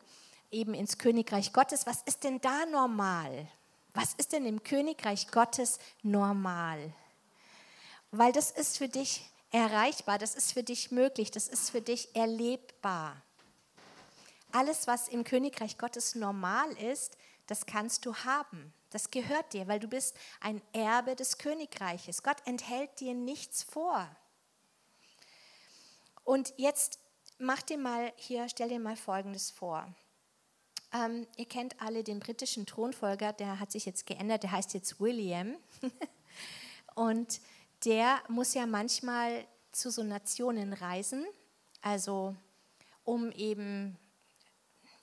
[0.50, 1.87] eben ins Königreich Gottes.
[1.87, 3.48] Was ist denn da normal?
[3.94, 6.92] Was ist denn im Königreich Gottes normal?
[8.11, 12.14] Weil das ist für dich erreichbar, das ist für dich möglich, das ist für dich
[12.16, 13.20] erlebbar.
[14.50, 18.72] Alles, was im Königreich Gottes normal ist, das kannst du haben.
[18.90, 22.22] Das gehört dir, weil du bist ein Erbe des Königreiches.
[22.22, 24.09] Gott enthält dir nichts vor.
[26.24, 26.98] Und jetzt
[27.38, 29.87] mach dir mal hier, stell dir mal Folgendes vor.
[30.92, 35.00] Ähm, ihr kennt alle den britischen Thronfolger, der hat sich jetzt geändert, der heißt jetzt
[35.00, 35.57] William.
[36.94, 37.40] und
[37.85, 41.24] der muss ja manchmal zu so Nationen reisen,
[41.81, 42.37] also
[43.05, 43.98] um eben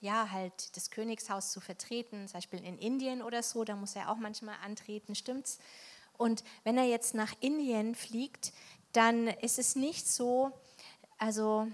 [0.00, 4.10] ja halt das Königshaus zu vertreten, zum Beispiel in Indien oder so, da muss er
[4.10, 5.58] auch manchmal antreten, stimmt's?
[6.16, 8.52] Und wenn er jetzt nach Indien fliegt,
[8.92, 10.52] dann ist es nicht so,
[11.18, 11.66] also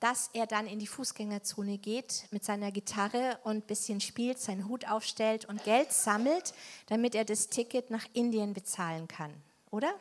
[0.00, 4.68] dass er dann in die Fußgängerzone geht mit seiner Gitarre und ein bisschen spielt, seinen
[4.68, 6.52] Hut aufstellt und Geld sammelt,
[6.86, 9.32] damit er das Ticket nach Indien bezahlen kann,
[9.70, 9.94] oder?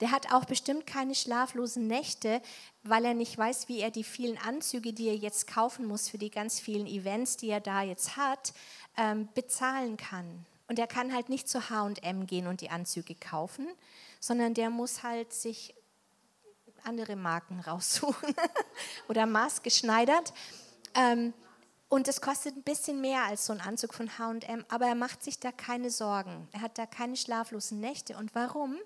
[0.00, 2.40] Der hat auch bestimmt keine schlaflosen Nächte,
[2.82, 6.16] weil er nicht weiß, wie er die vielen Anzüge, die er jetzt kaufen muss für
[6.16, 8.54] die ganz vielen Events, die er da jetzt hat,
[8.96, 10.46] ähm, bezahlen kann.
[10.68, 13.66] Und er kann halt nicht zu HM gehen und die Anzüge kaufen,
[14.20, 15.74] sondern der muss halt sich
[16.84, 18.34] andere Marken raussuchen
[19.08, 20.32] oder maßgeschneidert.
[20.94, 21.32] Ähm,
[21.88, 25.24] und es kostet ein bisschen mehr als so ein Anzug von HM, aber er macht
[25.24, 26.48] sich da keine Sorgen.
[26.52, 28.16] Er hat da keine schlaflosen Nächte.
[28.16, 28.76] Und warum?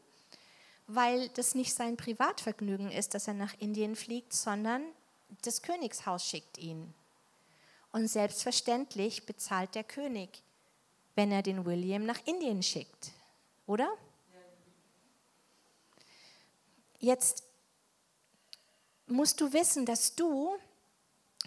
[0.86, 4.82] Weil das nicht sein Privatvergnügen ist, dass er nach Indien fliegt, sondern
[5.42, 6.94] das Königshaus schickt ihn.
[7.92, 10.42] Und selbstverständlich bezahlt der König,
[11.14, 13.12] wenn er den William nach Indien schickt.
[13.66, 13.88] Oder?
[16.98, 17.44] Jetzt
[19.06, 20.56] musst du wissen, dass du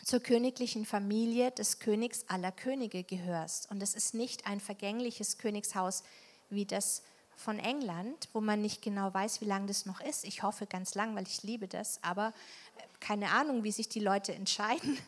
[0.03, 3.69] zur königlichen Familie des Königs aller Könige gehörst.
[3.71, 6.03] Und es ist nicht ein vergängliches Königshaus
[6.49, 7.03] wie das
[7.35, 10.23] von England, wo man nicht genau weiß, wie lange das noch ist.
[10.23, 12.29] Ich hoffe ganz lang, weil ich liebe das, aber
[12.77, 14.97] äh, keine Ahnung, wie sich die Leute entscheiden.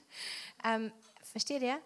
[0.65, 0.91] Ähm,
[1.23, 1.79] versteht ihr?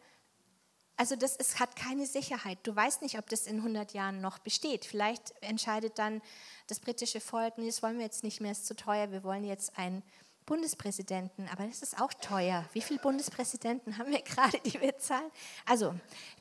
[0.98, 2.58] Also das ist, hat keine Sicherheit.
[2.64, 4.84] Du weißt nicht, ob das in 100 Jahren noch besteht.
[4.84, 6.24] Vielleicht entscheidet dann
[6.66, 9.44] das britische Volk, nee, das wollen wir jetzt nicht mehr, ist zu teuer, wir wollen
[9.44, 10.02] jetzt ein
[10.46, 12.66] Bundespräsidenten, aber das ist auch teuer.
[12.74, 15.32] Wie viele Bundespräsidenten haben wir gerade, die wir zahlen?
[15.66, 15.96] Also,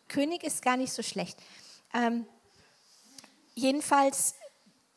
[0.09, 1.39] König ist gar nicht so schlecht.
[1.95, 2.27] Ähm,
[3.55, 4.35] jedenfalls,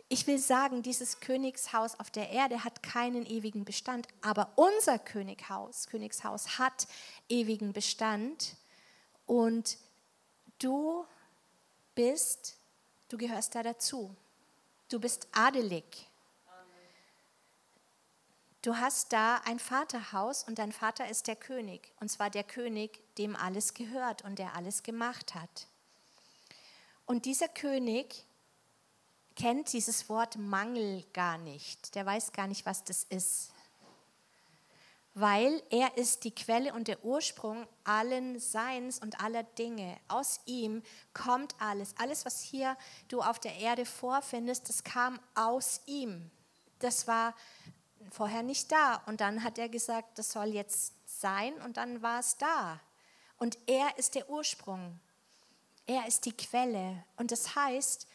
[0.10, 5.88] ich will sagen, dieses Königshaus auf der Erde hat keinen ewigen Bestand, aber unser Könighaus,
[5.88, 6.88] Königshaus hat
[7.30, 8.56] ewigen Bestand
[9.26, 9.78] und
[10.60, 11.06] du
[11.96, 12.58] bist,
[13.10, 14.16] du gehörst da dazu.
[14.90, 16.08] Du bist adelig.
[18.66, 21.94] Du hast da ein Vaterhaus und dein Vater ist der König.
[22.00, 25.68] Und zwar der König, dem alles gehört und der alles gemacht hat.
[27.06, 28.26] Und dieser König
[29.36, 31.94] kennt dieses Wort Mangel gar nicht.
[31.94, 33.52] Der weiß gar nicht, was das ist.
[35.14, 39.96] Weil er ist die Quelle und der Ursprung allen Seins und aller Dinge.
[40.08, 40.82] Aus ihm
[41.14, 41.94] kommt alles.
[42.00, 42.76] Alles, was hier
[43.10, 46.32] du auf der Erde vorfindest, das kam aus ihm.
[46.80, 47.36] Das war
[48.16, 49.02] vorher nicht da.
[49.06, 52.80] Und dann hat er gesagt, das soll jetzt sein und dann war es da.
[53.38, 55.00] Und er ist der Ursprung.
[55.86, 57.04] Er ist die Quelle.
[57.18, 58.08] Und das heißt,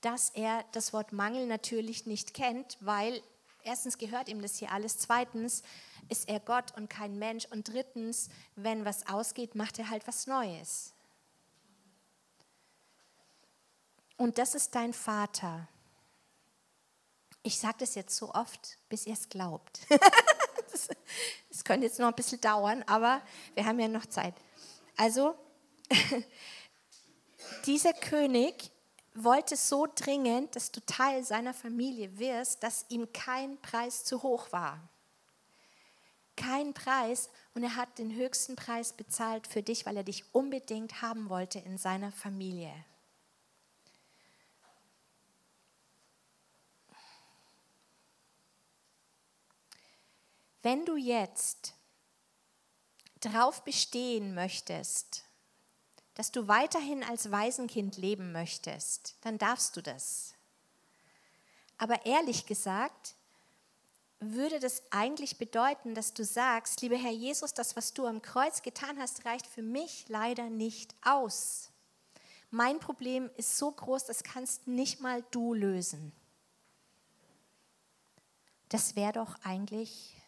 [0.00, 3.22] dass er das Wort Mangel natürlich nicht kennt, weil
[3.62, 5.62] erstens gehört ihm das hier alles, zweitens
[6.10, 10.26] ist er Gott und kein Mensch und drittens, wenn was ausgeht, macht er halt was
[10.26, 10.92] Neues.
[14.16, 15.66] Und das ist dein Vater.
[17.46, 19.80] Ich sage das jetzt so oft, bis ihr es glaubt.
[21.50, 23.22] Es könnte jetzt noch ein bisschen dauern, aber
[23.54, 24.34] wir haben ja noch Zeit.
[24.96, 25.36] Also,
[27.66, 28.72] dieser König
[29.14, 34.50] wollte so dringend, dass du Teil seiner Familie wirst, dass ihm kein Preis zu hoch
[34.50, 34.80] war.
[36.36, 41.02] Kein Preis und er hat den höchsten Preis bezahlt für dich, weil er dich unbedingt
[41.02, 42.72] haben wollte in seiner Familie.
[50.64, 51.74] Wenn du jetzt
[53.20, 55.24] darauf bestehen möchtest,
[56.14, 60.32] dass du weiterhin als Waisenkind leben möchtest, dann darfst du das.
[61.76, 63.14] Aber ehrlich gesagt,
[64.20, 68.62] würde das eigentlich bedeuten, dass du sagst, lieber Herr Jesus, das, was du am Kreuz
[68.62, 71.68] getan hast, reicht für mich leider nicht aus.
[72.50, 76.12] Mein Problem ist so groß, das kannst nicht mal du lösen.
[78.70, 80.23] Das wäre doch eigentlich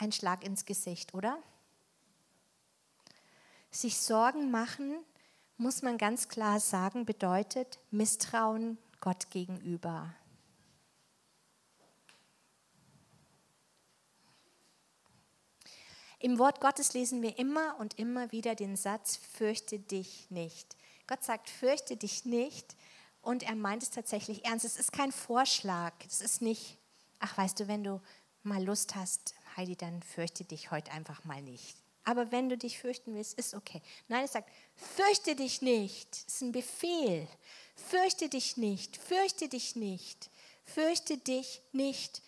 [0.00, 1.38] ein Schlag ins Gesicht, oder?
[3.70, 4.98] Sich Sorgen machen,
[5.56, 10.14] muss man ganz klar sagen, bedeutet Misstrauen Gott gegenüber.
[16.18, 20.76] Im Wort Gottes lesen wir immer und immer wieder den Satz, fürchte dich nicht.
[21.06, 22.76] Gott sagt, fürchte dich nicht
[23.22, 24.66] und er meint es tatsächlich ernst.
[24.66, 26.76] Es ist kein Vorschlag, es ist nicht,
[27.20, 28.02] ach weißt du, wenn du
[28.42, 31.76] mal Lust hast, Heidi, dann fürchte dich heute einfach mal nicht.
[32.04, 33.82] Aber wenn du dich fürchten willst, ist okay.
[34.08, 36.08] Nein, es sagt, fürchte dich nicht.
[36.26, 37.28] Es ist ein Befehl.
[37.76, 40.30] Fürchte dich nicht, fürchte dich nicht,
[40.64, 42.22] fürchte dich nicht.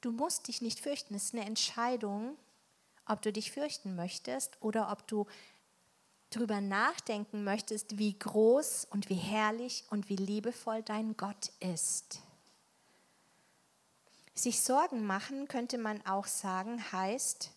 [0.00, 1.14] Du musst dich nicht fürchten.
[1.14, 2.36] Es ist eine Entscheidung,
[3.06, 5.26] ob du dich fürchten möchtest oder ob du
[6.30, 12.20] darüber nachdenken möchtest, wie groß und wie herrlich und wie liebevoll dein Gott ist.
[14.34, 17.50] Sich Sorgen machen, könnte man auch sagen, heißt,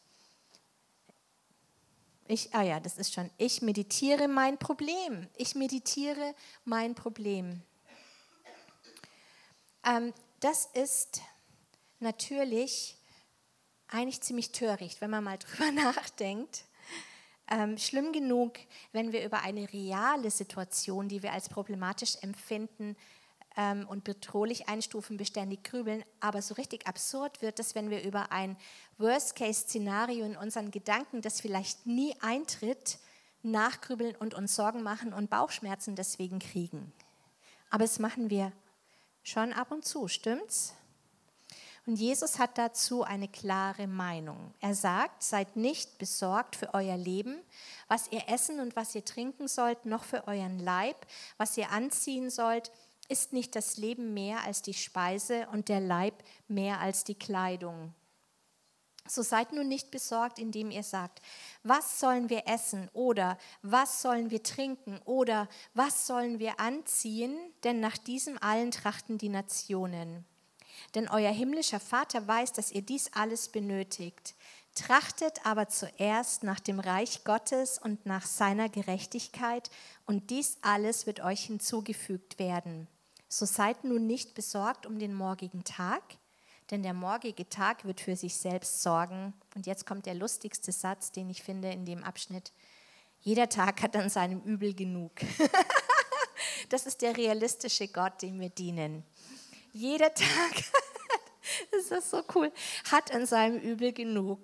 [2.27, 5.27] ich, ah ja, das ist schon, ich meditiere mein Problem.
[5.37, 6.33] Ich meditiere
[6.63, 7.61] mein Problem.
[9.85, 11.21] Ähm, das ist
[11.99, 12.97] natürlich
[13.87, 16.65] eigentlich ziemlich töricht, wenn man mal drüber nachdenkt.
[17.47, 18.53] Ähm, schlimm genug,
[18.91, 22.97] wenn wir über eine reale Situation, die wir als problematisch empfinden
[23.57, 26.03] ähm, und bedrohlich einstufen, beständig grübeln.
[26.19, 28.57] Aber so richtig absurd wird es, wenn wir über ein
[28.97, 32.99] Worst-Case-Szenario in unseren Gedanken, das vielleicht nie eintritt,
[33.43, 36.91] nachgrübeln und uns Sorgen machen und Bauchschmerzen deswegen kriegen.
[37.69, 38.51] Aber das machen wir
[39.23, 40.73] schon ab und zu, stimmt's?
[41.87, 44.55] Und Jesus hat dazu eine klare Meinung.
[44.59, 47.37] Er sagt, seid nicht besorgt für euer Leben,
[47.87, 50.95] was ihr essen und was ihr trinken sollt, noch für euren Leib,
[51.37, 52.71] was ihr anziehen sollt.
[53.07, 57.93] Ist nicht das Leben mehr als die Speise und der Leib mehr als die Kleidung?
[59.07, 61.21] So seid nun nicht besorgt, indem ihr sagt,
[61.61, 67.79] was sollen wir essen oder was sollen wir trinken oder was sollen wir anziehen, denn
[67.79, 70.25] nach diesem allen trachten die Nationen.
[70.95, 74.33] Denn euer himmlischer Vater weiß, dass ihr dies alles benötigt.
[74.73, 79.69] Trachtet aber zuerst nach dem Reich Gottes und nach seiner Gerechtigkeit,
[80.07, 82.87] und dies alles wird euch hinzugefügt werden.
[83.35, 86.01] So seid nun nicht besorgt um den morgigen Tag,
[86.71, 89.33] denn der morgige Tag wird für sich selbst sorgen.
[89.55, 92.53] Und jetzt kommt der lustigste Satz, den ich finde in dem Abschnitt.
[93.19, 95.11] Jeder Tag hat an seinem Übel genug.
[96.69, 99.03] das ist der realistische Gott, dem wir dienen.
[99.73, 100.53] Jeder Tag,
[101.71, 102.53] das ist so cool,
[102.89, 104.39] hat an seinem Übel genug.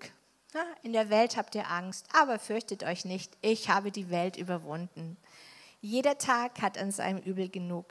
[0.83, 5.15] In der Welt habt ihr Angst, aber fürchtet euch nicht, ich habe die Welt überwunden.
[5.79, 7.85] Jeder Tag hat an seinem Übel genug.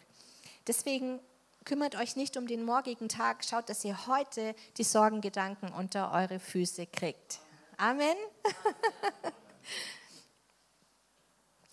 [0.70, 1.18] Deswegen
[1.64, 6.38] kümmert euch nicht um den morgigen Tag, schaut, dass ihr heute die Sorgengedanken unter eure
[6.38, 7.40] Füße kriegt.
[7.76, 8.14] Amen.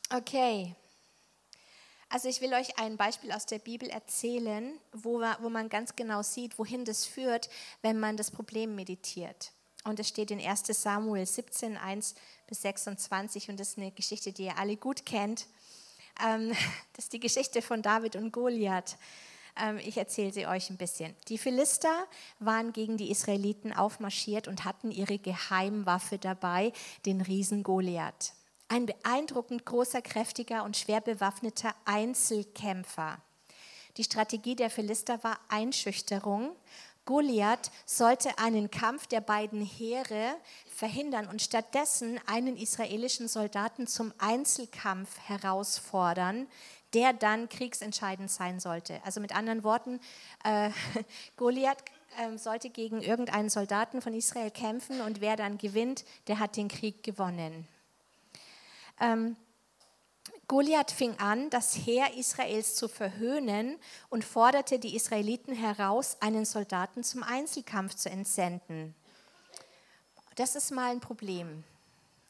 [0.16, 0.74] okay.
[2.10, 6.24] Also ich will euch ein Beispiel aus der Bibel erzählen, wo, wo man ganz genau
[6.24, 7.52] sieht, wohin das führt,
[7.84, 9.52] wenn man das Problem meditiert.
[9.84, 12.16] Und es steht in 1 Samuel 17, 1
[12.48, 15.46] bis 26 und das ist eine Geschichte, die ihr alle gut kennt.
[16.26, 16.50] Ähm,
[16.94, 18.98] das ist die Geschichte von David und Goliath.
[19.60, 21.16] Ähm, ich erzähle sie euch ein bisschen.
[21.28, 22.06] Die Philister
[22.40, 26.74] waren gegen die Israeliten aufmarschiert und hatten ihre Geheimwaffe dabei,
[27.06, 28.34] den Riesen Goliath.
[28.70, 33.22] Ein beeindruckend großer, kräftiger und schwer bewaffneter Einzelkämpfer.
[33.96, 36.56] Die Strategie der Philister war Einschüchterung.
[37.08, 40.36] Goliath sollte einen Kampf der beiden Heere
[40.68, 46.48] verhindern und stattdessen einen israelischen Soldaten zum Einzelkampf herausfordern,
[46.94, 49.02] der dann kriegsentscheidend sein sollte.
[49.06, 50.00] Also mit anderen Worten,
[50.44, 50.70] äh,
[51.38, 51.82] Goliath
[52.18, 56.68] äh, sollte gegen irgendeinen Soldaten von Israel kämpfen und wer dann gewinnt, der hat den
[56.68, 57.68] Krieg gewonnen.
[59.00, 59.38] Ähm,
[60.48, 63.78] Goliath fing an, das Heer Israels zu verhöhnen
[64.10, 68.96] und forderte die Israeliten heraus, einen Soldaten zum Einzelkampf zu entsenden.
[70.36, 71.66] Das ist mal ein Problem.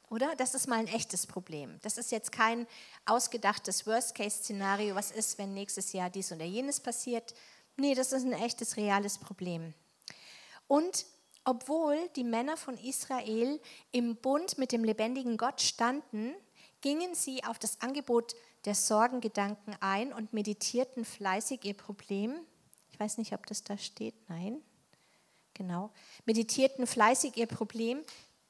[0.09, 0.35] Oder?
[0.37, 1.77] Das ist mal ein echtes Problem.
[1.83, 2.65] Das ist jetzt kein
[3.05, 7.35] ausgedachtes Worst-Case-Szenario, was ist, wenn nächstes Jahr dies oder jenes passiert.
[7.75, 9.73] Nee, das ist ein echtes, reales Problem.
[10.67, 11.05] Und
[11.43, 13.59] obwohl die Männer von Israel
[13.91, 16.33] im Bund mit dem lebendigen Gott standen,
[16.81, 18.35] gingen sie auf das Angebot
[18.65, 22.35] der Sorgengedanken ein und meditierten fleißig ihr Problem.
[22.91, 24.15] Ich weiß nicht, ob das da steht.
[24.29, 24.61] Nein.
[25.53, 25.91] Genau.
[26.25, 28.03] Meditierten fleißig ihr Problem,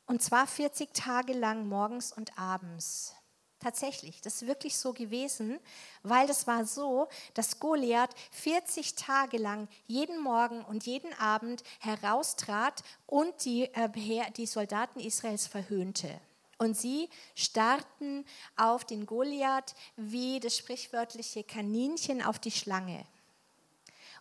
[0.07, 3.13] und zwar 40 Tage lang morgens und abends.
[3.59, 5.59] Tatsächlich, das ist wirklich so gewesen,
[6.03, 12.83] weil das war so, dass Goliath 40 Tage lang jeden Morgen und jeden Abend heraustrat
[13.07, 16.21] und die, äh, die Soldaten Israels verhöhnte.
[16.57, 23.05] Und sie starrten auf den Goliath wie das sprichwörtliche Kaninchen auf die Schlange.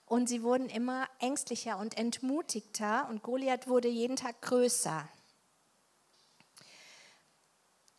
[0.05, 5.09] Und sie wurden immer ängstlicher und entmutigter und Goliath wurde jeden Tag größer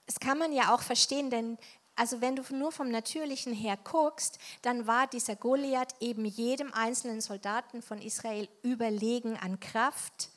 [0.08, 1.58] das kann man ja auch verstehen, denn
[1.96, 7.22] also wenn du nur vom Natürlichen her guckst, dann war dieser Goliath eben jedem einzelnen
[7.22, 10.30] Soldaten von Israel überlegen an Kraft.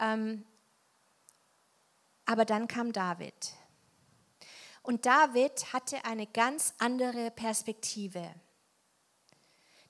[0.00, 0.44] Ähm,
[2.28, 3.54] aber dann kam David.
[4.82, 8.22] Und David hatte eine ganz andere Perspektive.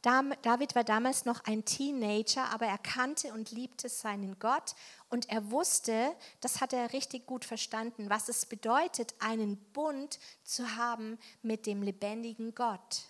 [0.03, 4.77] David war damals noch ein Teenager, aber er kannte und liebte seinen Gott
[5.09, 10.77] und er wusste, das hat er richtig gut verstanden, was es bedeutet, einen Bund zu
[10.77, 13.03] haben mit dem lebendigen Gott.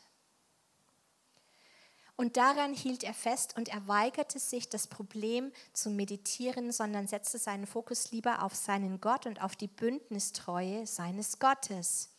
[2.20, 7.38] Und daran hielt er fest und er weigerte sich, das Problem zu meditieren, sondern setzte
[7.38, 12.10] seinen Fokus lieber auf seinen Gott und auf die Bündnistreue seines Gottes.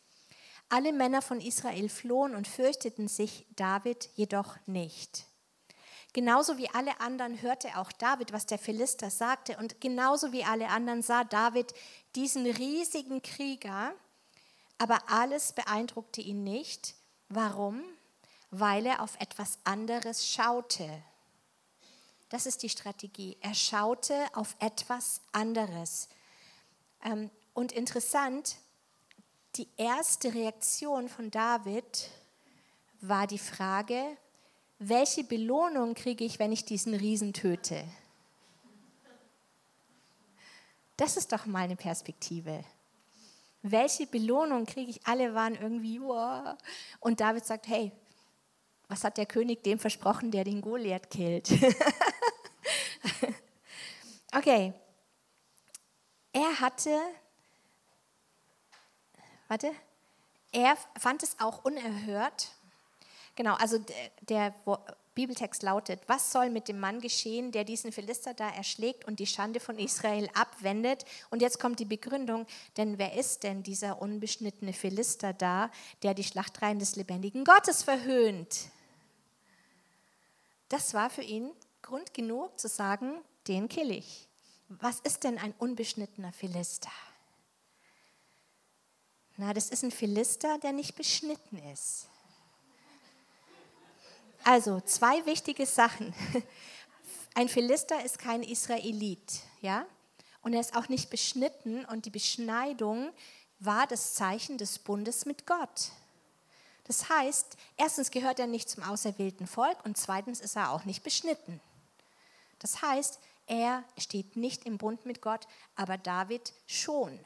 [0.69, 5.25] Alle Männer von Israel flohen und fürchteten sich, David jedoch nicht.
[6.13, 9.57] Genauso wie alle anderen hörte auch David, was der Philister sagte.
[9.57, 11.73] Und genauso wie alle anderen sah David
[12.15, 13.93] diesen riesigen Krieger.
[14.77, 16.95] Aber alles beeindruckte ihn nicht.
[17.27, 17.83] Warum?
[18.51, 21.03] Weil er auf etwas anderes schaute.
[22.29, 23.37] Das ist die Strategie.
[23.41, 26.09] Er schaute auf etwas anderes.
[27.03, 28.57] Ähm, und interessant,
[29.55, 32.09] die erste Reaktion von David
[33.01, 34.17] war die Frage,
[34.77, 37.83] welche Belohnung kriege ich, wenn ich diesen Riesen töte?
[40.95, 42.63] Das ist doch mal eine Perspektive.
[43.61, 45.05] Welche Belohnung kriege ich?
[45.05, 46.55] Alle waren irgendwie, wow.
[46.99, 47.91] und David sagt, hey,
[48.89, 51.49] was hat der König dem versprochen, der den Goliath killt?
[54.35, 54.73] okay,
[56.33, 56.99] er hatte,
[59.47, 59.71] warte,
[60.51, 62.51] er fand es auch unerhört,
[63.39, 63.77] Genau, also
[64.27, 64.53] der,
[65.15, 69.27] Bibeltext lautet, was soll mit dem Mann geschehen, der diesen Philister da erschlägt und die
[69.27, 71.05] Schande von Israel abwendet?
[71.29, 75.71] Und jetzt kommt die Begründung, denn wer ist denn dieser unbeschnittene Philister da,
[76.03, 78.71] der die Schlachtreihen des lebendigen Gottes verhöhnt?
[80.69, 81.51] Das war für ihn
[81.81, 84.27] Grund genug zu sagen, den kill ich.
[84.67, 86.91] Was ist denn ein unbeschnittener Philister?
[89.37, 92.07] Na, das ist ein Philister, der nicht beschnitten ist.
[94.43, 96.13] Also zwei wichtige Sachen.
[97.35, 99.85] Ein Philister ist kein Israelit, ja?
[100.41, 103.11] Und er ist auch nicht beschnitten und die Beschneidung
[103.59, 105.91] war das Zeichen des Bundes mit Gott.
[106.89, 111.03] Das heißt, erstens gehört er nicht zum auserwählten Volk und zweitens ist er auch nicht
[111.03, 111.61] beschnitten.
[112.57, 117.19] Das heißt, er steht nicht im Bund mit Gott, aber David schon.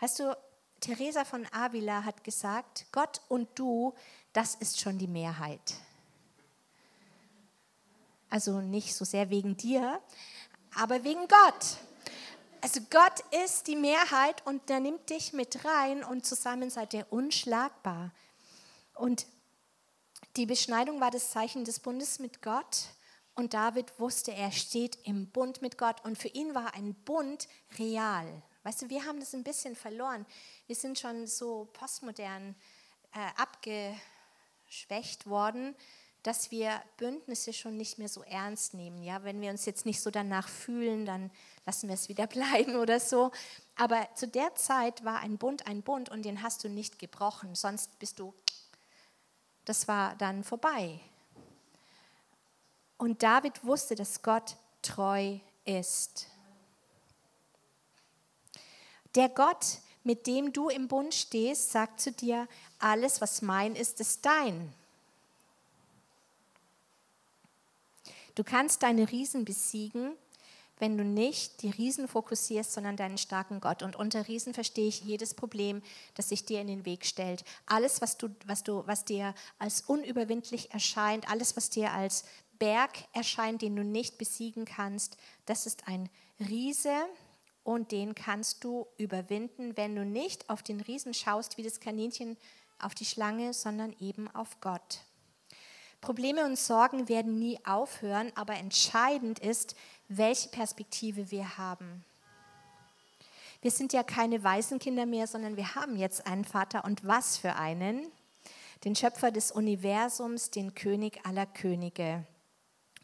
[0.00, 0.36] Weißt du,
[0.80, 3.94] Teresa von Avila hat gesagt, Gott und du
[4.32, 5.74] das ist schon die Mehrheit.
[8.28, 10.00] Also nicht so sehr wegen dir,
[10.74, 11.76] aber wegen Gott.
[12.62, 17.06] Also Gott ist die Mehrheit und der nimmt dich mit rein und zusammen seid ihr
[17.10, 18.12] unschlagbar.
[18.94, 19.26] Und
[20.36, 22.88] die Beschneidung war das Zeichen des Bundes mit Gott.
[23.34, 26.04] Und David wusste, er steht im Bund mit Gott.
[26.04, 27.48] Und für ihn war ein Bund
[27.78, 28.42] real.
[28.62, 30.26] Weißt du, wir haben das ein bisschen verloren.
[30.66, 32.54] Wir sind schon so postmodern
[33.14, 33.96] äh, abge,
[34.66, 35.74] geschwächt worden,
[36.22, 39.02] dass wir Bündnisse schon nicht mehr so ernst nehmen.
[39.02, 41.30] Ja, wenn wir uns jetzt nicht so danach fühlen, dann
[41.66, 43.30] lassen wir es wieder bleiben oder so.
[43.76, 47.54] Aber zu der Zeit war ein Bund ein Bund und den hast du nicht gebrochen,
[47.54, 48.34] sonst bist du,
[49.64, 51.00] das war dann vorbei.
[52.98, 56.26] Und David wusste, dass Gott treu ist.
[59.14, 62.46] Der Gott, mit dem du im Bund stehst, sagt zu dir,
[62.78, 64.72] alles, was mein ist, ist dein.
[68.34, 70.12] Du kannst deine Riesen besiegen,
[70.78, 73.82] wenn du nicht die Riesen fokussierst, sondern deinen starken Gott.
[73.82, 75.82] Und unter Riesen verstehe ich jedes Problem,
[76.14, 77.44] das sich dir in den Weg stellt.
[77.66, 82.24] Alles, was, du, was, du, was dir als unüberwindlich erscheint, alles, was dir als
[82.58, 86.08] Berg erscheint, den du nicht besiegen kannst, das ist ein
[86.38, 86.94] Riese,
[87.62, 92.36] und den kannst du überwinden, wenn du nicht auf den Riesen schaust, wie das Kaninchen
[92.78, 95.00] auf die Schlange, sondern eben auf Gott.
[96.00, 99.76] Probleme und Sorgen werden nie aufhören, aber entscheidend ist,
[100.08, 102.04] welche Perspektive wir haben.
[103.62, 107.56] Wir sind ja keine Waisenkinder mehr, sondern wir haben jetzt einen Vater und was für
[107.56, 108.06] einen?
[108.84, 112.24] Den Schöpfer des Universums, den König aller Könige.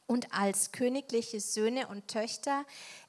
[0.07, 2.65] Und als königliche Söhne und Töchter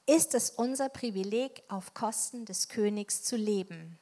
[0.06, 3.98] ist es unser Privileg, auf Kosten des Königs zu leben.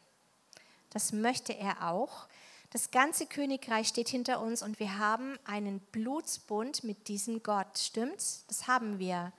[0.89, 2.27] Das möchte er auch.
[2.75, 7.77] Das ganze Königreich steht hinter uns und wir haben einen Blutsbund mit diesem Gott.
[7.77, 8.43] Stimmt's?
[8.49, 9.31] Das haben wir.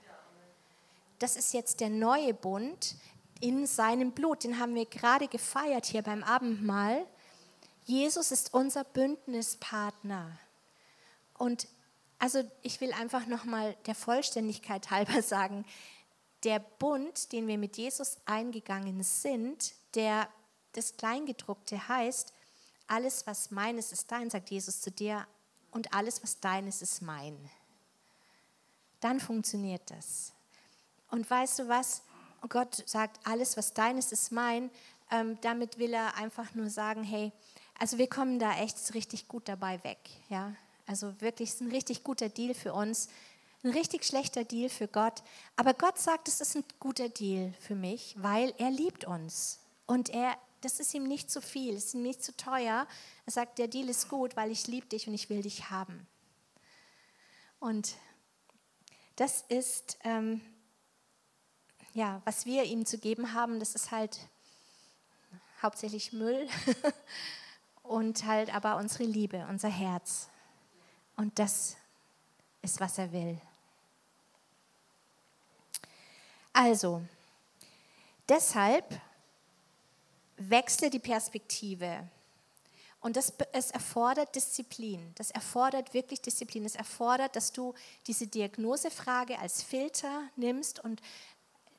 [1.19, 2.95] Das ist jetzt der neue Bund
[3.41, 4.43] in seinem Blut.
[4.43, 7.05] Den haben wir gerade gefeiert hier beim Abendmahl.
[7.85, 10.39] Jesus ist unser Bündnispartner.
[11.37, 11.69] Und
[12.19, 15.67] also ich will einfach noch mal der Vollständigkeit halber sagen,
[16.43, 20.27] der Bund, den wir mit Jesus eingegangen sind, der
[20.73, 22.33] das Kleingedruckte heißt,
[22.89, 25.27] alles, was meines ist dein, sagt Jesus zu dir,
[25.71, 27.37] und alles, was deines ist mein.
[29.01, 30.33] Dann funktioniert das.
[31.11, 32.03] Und weißt du was?
[32.49, 34.71] Gott sagt, alles, was deines ist mein.
[35.11, 37.33] Ähm, damit will er einfach nur sagen, hey,
[37.79, 39.99] also wir kommen da echt richtig gut dabei weg.
[40.29, 40.55] Ja?
[40.87, 43.09] Also wirklich, ist ein richtig guter Deal für uns.
[43.63, 45.23] Ein richtig schlechter Deal für Gott.
[45.57, 49.61] Aber Gott sagt, es ist ein guter Deal für mich, weil er liebt uns.
[49.87, 52.89] Und er, das ist ihm nicht zu viel, es ist ihm nicht zu teuer.
[53.25, 56.09] Er sagt, der Deal ist gut, weil ich liebe dich und ich will dich haben.
[57.61, 57.95] Und
[59.15, 60.41] das ist, ähm,
[61.95, 64.19] ja, was wir ihm zu geben haben, das ist halt
[65.63, 66.49] hauptsächlich Müll
[67.85, 70.29] und halt aber unsere Liebe, unser Herz.
[71.17, 71.77] Und das
[72.63, 73.41] ist, was er will.
[76.53, 77.03] Also,
[78.29, 79.01] deshalb
[80.37, 82.09] wechsle die Perspektive.
[83.01, 85.13] Und das, es erfordert Disziplin.
[85.15, 86.65] Das erfordert wirklich Disziplin.
[86.65, 87.75] Es erfordert, dass du
[88.07, 91.01] diese Diagnosefrage als Filter nimmst und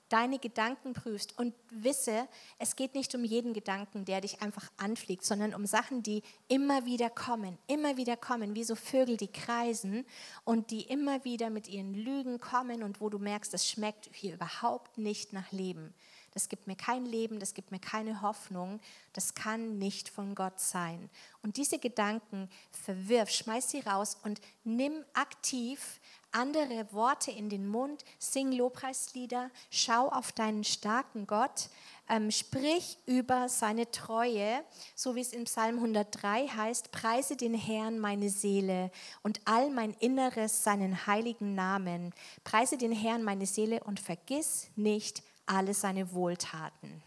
[0.09, 2.27] deine Gedanken prüfst und wisse,
[2.59, 6.85] es geht nicht um jeden Gedanken, der dich einfach anfliegt, sondern um Sachen, die immer
[6.85, 10.05] wieder kommen, immer wieder kommen, wie so Vögel, die kreisen
[10.45, 14.35] und die immer wieder mit ihren Lügen kommen und wo du merkst, das schmeckt hier
[14.35, 15.93] überhaupt nicht nach Leben.
[16.37, 18.79] Das gibt mir kein Leben, das gibt mir keine Hoffnung,
[19.13, 21.09] das kann nicht von Gott sein.
[21.41, 25.99] Und diese Gedanken verwirf, schmeiß sie raus und nimm aktiv
[26.31, 31.69] andere Worte in den Mund, sing Lobpreislieder, schau auf deinen starken Gott,
[32.07, 34.63] ähm, sprich über seine Treue,
[34.93, 38.91] so wie es in Psalm 103 heißt, preise den Herrn meine Seele
[39.23, 42.13] und all mein Inneres seinen heiligen Namen.
[42.43, 47.03] Preise den Herrn meine Seele und vergiss nicht alle seine Wohltaten.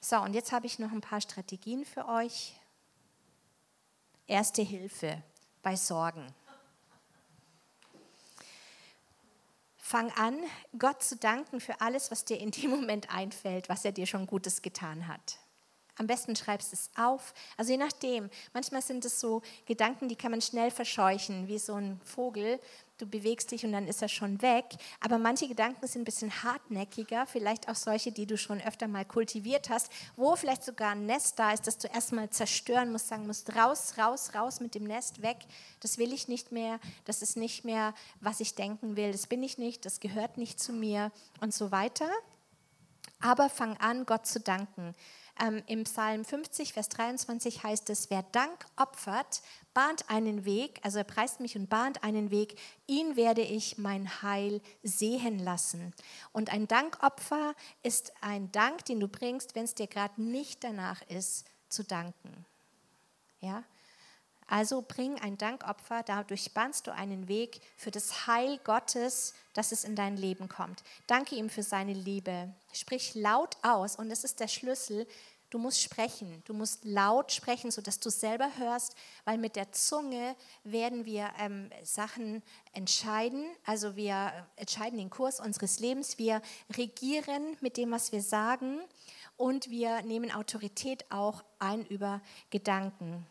[0.00, 2.54] So, und jetzt habe ich noch ein paar Strategien für euch.
[4.26, 5.22] Erste Hilfe
[5.62, 6.26] bei Sorgen.
[9.76, 10.38] Fang an,
[10.78, 14.26] Gott zu danken für alles, was dir in dem Moment einfällt, was er dir schon
[14.26, 15.38] Gutes getan hat.
[15.96, 17.34] Am besten schreibst es auf.
[17.56, 18.30] Also je nachdem.
[18.54, 22.58] Manchmal sind es so Gedanken, die kann man schnell verscheuchen, wie so ein Vogel,
[23.00, 24.64] du bewegst dich und dann ist er schon weg.
[25.00, 29.04] Aber manche Gedanken sind ein bisschen hartnäckiger, vielleicht auch solche, die du schon öfter mal
[29.04, 33.26] kultiviert hast, wo vielleicht sogar ein Nest da ist, das du erstmal zerstören musst, sagen
[33.26, 35.38] musst, raus, raus, raus mit dem Nest, weg.
[35.80, 39.42] Das will ich nicht mehr, das ist nicht mehr, was ich denken will, das bin
[39.42, 42.08] ich nicht, das gehört nicht zu mir und so weiter.
[43.20, 44.94] Aber fang an, Gott zu danken.
[45.40, 49.40] Ähm, Im Psalm 50, Vers 23 heißt es, wer Dank opfert,
[49.72, 54.22] bahnt einen Weg, also er preist mich und bahnt einen Weg, ihn werde ich mein
[54.22, 55.94] Heil sehen lassen.
[56.32, 61.00] Und ein Dankopfer ist ein Dank, den du bringst, wenn es dir gerade nicht danach
[61.08, 62.44] ist, zu danken.
[63.40, 63.64] Ja?
[64.50, 69.84] Also bring ein Dankopfer, dadurch bahnst du einen Weg für das Heil Gottes, dass es
[69.84, 70.82] in dein Leben kommt.
[71.06, 72.52] Danke ihm für seine Liebe.
[72.72, 75.06] Sprich laut aus und das ist der Schlüssel.
[75.50, 78.94] Du musst sprechen, du musst laut sprechen, sodass du selber hörst,
[79.24, 83.44] weil mit der Zunge werden wir ähm, Sachen entscheiden.
[83.66, 86.40] Also wir entscheiden den Kurs unseres Lebens, wir
[86.76, 88.78] regieren mit dem, was wir sagen
[89.36, 92.20] und wir nehmen Autorität auch ein über
[92.50, 93.26] Gedanken.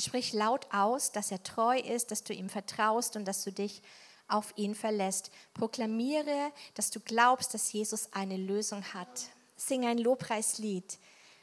[0.00, 3.82] Sprich laut aus, dass er treu ist, dass du ihm vertraust und dass du dich
[4.26, 5.30] auf ihn verlässt.
[5.54, 9.28] Proklamiere, dass du glaubst, dass Jesus eine Lösung hat.
[9.66, 10.98] Sing ein Lobpreislied.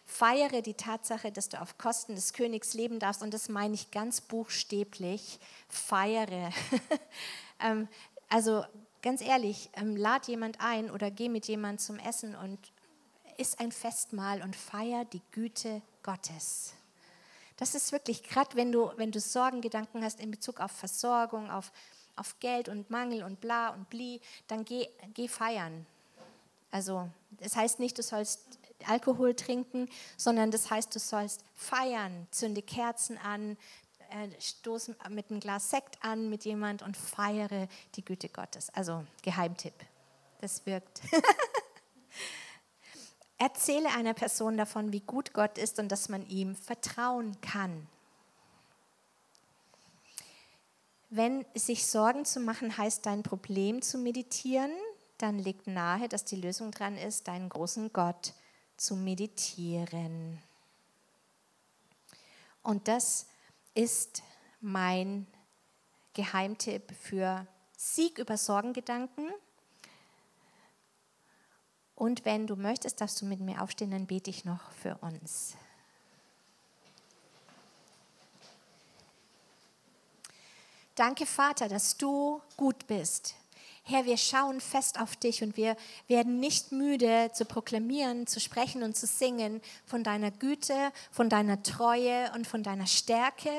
[0.05, 3.21] Feiere die Tatsache, dass du auf Kosten des Königs leben darfst.
[3.21, 5.39] Und das meine ich ganz buchstäblich.
[5.67, 6.51] Feiere.
[7.61, 7.89] Ähm,
[8.29, 8.63] also
[9.01, 12.57] ganz ehrlich, ähm, lad jemand ein oder geh mit jemand zum Essen und
[13.37, 16.73] isst ein Festmahl und feier die Güte Gottes.
[17.57, 21.73] Das ist wirklich, gerade wenn du, wenn du Sorgengedanken hast in Bezug auf Versorgung, auf,
[22.15, 25.85] auf Geld und Mangel und bla und bli, dann geh, geh feiern.
[26.71, 32.61] Also, das heißt nicht, du sollst Alkohol trinken, sondern das heißt, du sollst feiern, zünde
[32.61, 33.57] Kerzen an,
[34.09, 38.69] äh, stoß mit einem Glas Sekt an mit jemand und feiere die Güte Gottes.
[38.71, 39.73] Also Geheimtipp.
[40.41, 41.01] Das wirkt.
[43.37, 47.87] Erzähle einer Person davon, wie gut Gott ist und dass man ihm vertrauen kann.
[51.09, 54.71] Wenn sich Sorgen zu machen heißt, dein Problem zu meditieren,
[55.19, 58.33] dann liegt nahe, dass die Lösung dran ist, deinen großen Gott
[58.77, 60.41] zu meditieren.
[62.63, 63.27] Und das
[63.73, 64.23] ist
[64.61, 65.27] mein
[66.13, 67.47] Geheimtipp für
[67.77, 69.31] Sieg über Sorgengedanken
[71.99, 75.55] und wenn du möchtest, darfst du mit mir aufstehen, dann bete ich noch für uns.
[80.95, 83.35] Danke, Vater, dass du gut bist.
[83.83, 85.75] Herr, wir schauen fest auf dich und wir
[86.07, 91.63] werden nicht müde zu proklamieren, zu sprechen und zu singen von deiner Güte, von deiner
[91.63, 93.51] Treue und von deiner Stärke.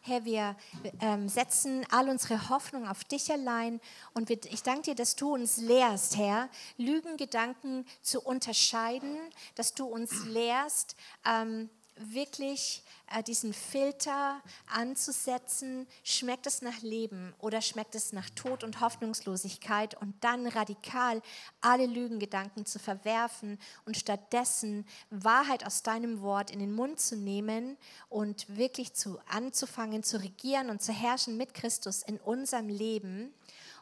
[0.00, 0.56] Herr, wir
[1.00, 3.80] ähm, setzen all unsere Hoffnung auf dich allein
[4.14, 9.18] und wir, ich danke dir, dass du uns lehrst, Herr, Lügengedanken zu unterscheiden,
[9.54, 10.96] dass du uns lehrst,
[11.26, 11.68] ähm,
[12.00, 12.82] wirklich
[13.14, 19.94] äh, diesen Filter anzusetzen, schmeckt es nach Leben oder schmeckt es nach Tod und Hoffnungslosigkeit
[20.00, 21.22] und dann radikal
[21.60, 27.76] alle Lügengedanken zu verwerfen und stattdessen Wahrheit aus deinem Wort in den Mund zu nehmen
[28.08, 33.32] und wirklich zu anzufangen zu regieren und zu herrschen mit Christus in unserem Leben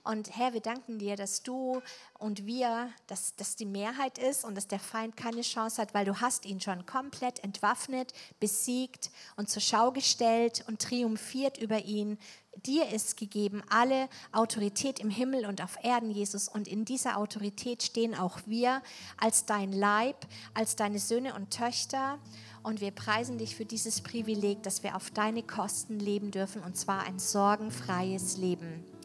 [0.06, 1.82] und Herr, wir danken dir, dass du
[2.18, 6.04] und wir, dass das die Mehrheit ist und dass der Feind keine Chance hat, weil
[6.04, 12.18] du hast ihn schon komplett entwaffnet, besiegt und zur Schau gestellt und triumphiert über ihn.
[12.64, 16.48] Dir ist gegeben alle Autorität im Himmel und auf Erden, Jesus.
[16.48, 18.82] Und in dieser Autorität stehen auch wir
[19.18, 22.18] als dein Leib, als deine Söhne und Töchter.
[22.62, 26.76] Und wir preisen dich für dieses Privileg, dass wir auf deine Kosten leben dürfen, und
[26.76, 28.95] zwar ein sorgenfreies Leben.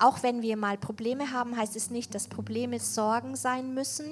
[0.00, 4.06] Auch wenn wir mal Probleme haben, heißt es nicht, dass Probleme Sorgen sein müssen,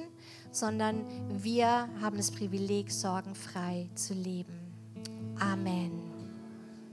[0.52, 1.04] sondern
[1.42, 4.52] wir haben das Privileg, sorgenfrei zu leben.
[5.40, 6.07] Amen.